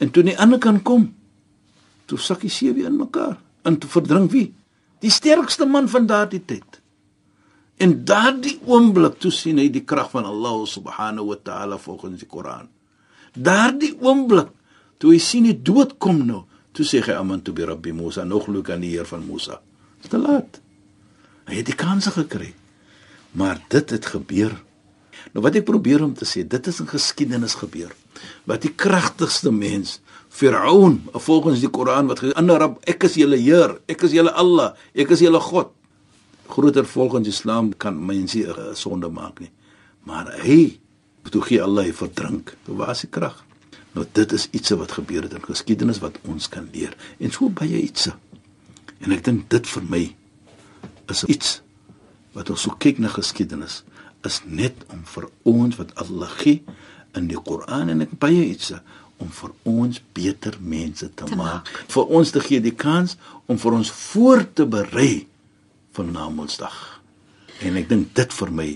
En 0.03 0.11
toe 0.13 0.25
die 0.27 0.37
ander 0.37 0.61
kan 0.61 0.83
kom, 0.85 1.07
toe 2.05 2.19
sak 2.21 2.43
die 2.45 2.53
see 2.53 2.73
weer 2.77 2.91
in 2.91 2.99
mekaar 2.99 3.39
en 3.65 3.79
toe 3.81 3.89
verdrink 3.89 4.33
wie? 4.35 4.51
Die 5.01 5.11
sterkste 5.11 5.65
man 5.67 5.89
van 5.89 6.07
daardie 6.11 6.43
tyd. 6.45 6.81
En 7.81 8.03
daardie 8.07 8.59
oomblik 8.69 9.17
toe 9.23 9.33
sien 9.33 9.59
hy 9.59 9.71
die 9.73 9.85
krag 9.89 10.11
van 10.13 10.29
Allah 10.29 10.67
subhanahu 10.69 11.31
wa 11.33 11.39
ta'ala 11.41 11.79
volgens 11.81 12.21
die 12.21 12.29
Koran. 12.29 12.69
Daardie 13.33 13.95
oomblik 14.03 14.53
toe 15.01 15.15
hy 15.15 15.23
sien 15.23 15.49
die 15.49 15.57
dood 15.57 15.97
kom 16.03 16.21
nou, 16.27 16.45
toe 16.73 16.85
sê 16.87 17.03
hy 17.05 17.15
amantu 17.17 17.53
bi 17.53 17.65
rabbi 17.69 17.93
Musa, 17.93 18.25
nog 18.25 18.45
glo 18.45 18.63
kan 18.63 18.81
die 18.81 18.95
Heer 18.95 19.09
van 19.09 19.25
Musa. 19.27 19.61
Te 20.09 20.19
laat. 20.19 20.61
Hy 21.47 21.61
het 21.61 21.69
die 21.69 21.79
kanse 21.79 22.11
gekry. 22.11 22.53
Maar 23.39 23.61
dit 23.73 23.91
het 23.91 24.07
gebeur. 24.07 24.55
Nou 25.33 25.45
wat 25.45 25.57
ek 25.57 25.67
probeer 25.69 26.03
om 26.05 26.15
te 26.17 26.27
sê, 26.29 26.45
dit 26.49 26.67
is 26.69 26.81
in 26.83 26.89
geskiedenis 26.91 27.55
gebeur. 27.61 27.93
Wat 28.49 28.65
die 28.65 28.73
kragtigste 28.75 29.53
mens, 29.55 30.01
Firaun, 30.33 31.03
volgens 31.13 31.61
die 31.61 31.71
Koran 31.71 32.09
wat 32.09 32.21
gesê, 32.21 32.33
"Inna 32.39 32.57
Rabb, 32.57 32.81
ek 32.89 33.05
is 33.05 33.15
julle 33.15 33.37
Heer, 33.37 33.81
ek 33.87 34.03
is 34.03 34.13
julle 34.13 34.33
Allah, 34.33 34.75
ek 34.95 35.11
is 35.11 35.21
julle 35.21 35.41
God." 35.41 35.71
Groter 36.49 36.85
volgens 36.85 37.29
Islam 37.29 37.77
kan 37.77 38.07
mense 38.07 38.39
'n 38.39 38.75
sonde 38.75 39.09
maak 39.09 39.41
nie. 39.41 39.51
Maar 40.05 40.33
hy, 40.43 40.81
toe 41.31 41.43
gee 41.43 41.63
Allah 41.63 41.85
hy 41.85 41.93
verdrink. 41.93 42.57
Toe 42.65 42.77
was 42.77 43.01
die 43.01 43.11
krag. 43.11 43.45
Nou 43.93 44.07
dit 44.13 44.33
is 44.33 44.49
iets 44.51 44.73
wat 44.81 44.93
gebeur 44.97 45.27
het 45.27 45.35
in 45.37 45.45
geskiedenis 45.45 46.01
wat 46.01 46.19
ons 46.29 46.49
kan 46.49 46.69
leer. 46.73 46.97
En 47.19 47.31
so 47.31 47.49
baie 47.49 47.81
iets. 47.83 48.09
En 49.05 49.13
ek 49.13 49.25
dink 49.25 49.51
dit 49.53 49.69
vir 49.75 49.89
my 49.89 50.03
is 51.13 51.25
iets 51.29 51.61
wat 52.33 52.51
ons 52.51 52.65
so 52.65 52.77
kyk 52.81 53.03
na 53.03 53.11
geskiedenis 53.13 53.83
is 54.27 54.41
net 54.47 54.87
om 54.95 55.03
vir 55.15 55.27
ons 55.51 55.77
wat 55.81 55.93
Allah 56.01 56.31
gee 56.41 56.63
in 57.19 57.27
die 57.29 57.37
Koran 57.37 57.91
en 57.93 58.05
ek 58.05 58.15
baie 58.23 58.45
iets 58.47 58.73
om 59.23 59.29
vir 59.35 59.53
ons 59.69 60.01
beter 60.15 60.57
mense 60.59 61.09
te, 61.11 61.27
te 61.27 61.37
maak. 61.37 61.67
maak 61.69 61.93
vir 61.93 62.15
ons 62.19 62.33
te 62.35 62.41
gee 62.43 62.63
die 62.63 62.75
kans 62.75 63.17
om 63.51 63.59
vir 63.61 63.77
ons 63.77 63.91
voor 63.91 64.47
te 64.55 64.67
berei 64.67 65.27
vir 65.93 66.09
Namedsdag. 66.09 66.79
En 67.63 67.77
ek 67.79 67.91
dink 67.91 68.15
dit 68.17 68.39
vir 68.39 68.51
my 68.51 68.69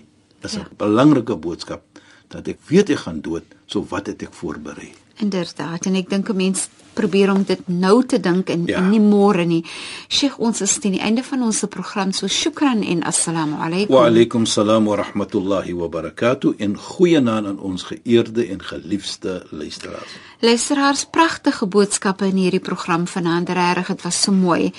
is 0.44 0.56
'n 0.56 0.66
ja. 0.66 0.68
belangrike 0.78 1.36
boodskap 1.36 1.82
dat 2.28 2.48
ek 2.48 2.60
weet 2.68 2.90
ek 2.90 3.06
gaan 3.06 3.20
dood, 3.20 3.44
so 3.66 3.86
wat 3.88 4.06
het 4.06 4.22
ek 4.22 4.34
voorberei? 4.34 4.92
Inderdaad, 5.22 5.86
en 5.86 5.94
ek 5.94 6.10
dink 6.10 6.28
'n 6.28 6.36
mens 6.36 6.68
probeer 6.96 7.30
om 7.32 7.44
dit 7.44 7.60
nou 7.68 8.04
te 8.08 8.20
dink 8.20 8.48
en, 8.52 8.64
ja. 8.66 8.80
en 8.80 8.90
nie 8.90 9.00
môre 9.00 9.44
nie. 9.48 9.62
Sheikh, 10.08 10.38
ons 10.42 10.60
is 10.64 10.78
teen 10.80 10.96
die 10.96 11.02
einde 11.04 11.24
van 11.26 11.44
ons 11.46 11.64
program, 11.72 12.12
so 12.16 12.28
shukran 12.28 12.82
en 12.82 13.02
assalamu 13.08 13.60
alaykum. 13.60 13.94
Wa 13.94 14.06
alaykum 14.08 14.46
salaam 14.46 14.88
wa 14.90 14.96
rahmatullahi 15.02 15.74
wa 15.76 15.88
barakatuh 15.92 16.54
en 16.58 16.76
goeienaand 16.76 17.52
aan 17.52 17.60
ons 17.60 17.82
geëerde 17.90 18.48
en 18.54 18.62
geliefde 18.62 19.42
luisteraars. 19.50 20.16
Luisteraars, 20.40 21.04
pragtige 21.10 21.66
boodskappe 21.66 22.26
in 22.26 22.36
hierdie 22.36 22.64
program 22.64 23.06
vanaand, 23.06 23.52
regtig, 23.56 23.86
dit 23.86 24.02
was 24.08 24.22
so 24.22 24.32
mooi. 24.32 24.72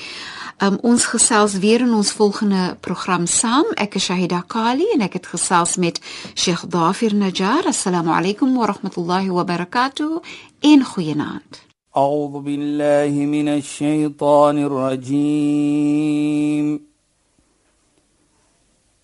Um, 0.62 0.78
ons 0.82 1.04
gesels 1.04 1.58
weer 1.58 1.80
in 1.80 1.92
ons 1.94 2.12
volgende 2.12 2.76
program 2.80 3.26
saam. 3.26 3.64
Ek 3.74 3.94
is 3.94 4.04
Shahida 4.04 4.44
Kali 4.46 4.86
en 4.94 5.00
ek 5.00 5.12
het 5.18 5.26
gesels 5.26 5.76
met 5.76 6.00
Sheikh 6.34 6.68
Dafir 6.68 7.14
Najjar. 7.14 7.66
Assalamu 7.66 8.10
alaykum 8.14 8.56
wa 8.56 8.66
rahmatullahi 8.70 9.28
wa 9.34 9.44
barakatuh. 9.44 10.22
In 10.60 10.84
goeienaand. 10.84 11.72
أعوذ 11.96 12.40
بالله 12.40 13.12
من 13.26 13.48
الشيطان 13.48 14.58
الرجيم 14.64 16.12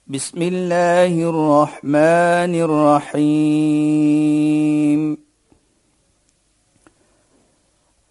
بسم 0.06 0.42
الله 0.42 1.12
الرحمن 1.30 2.54
الرحيم 3.18 4.48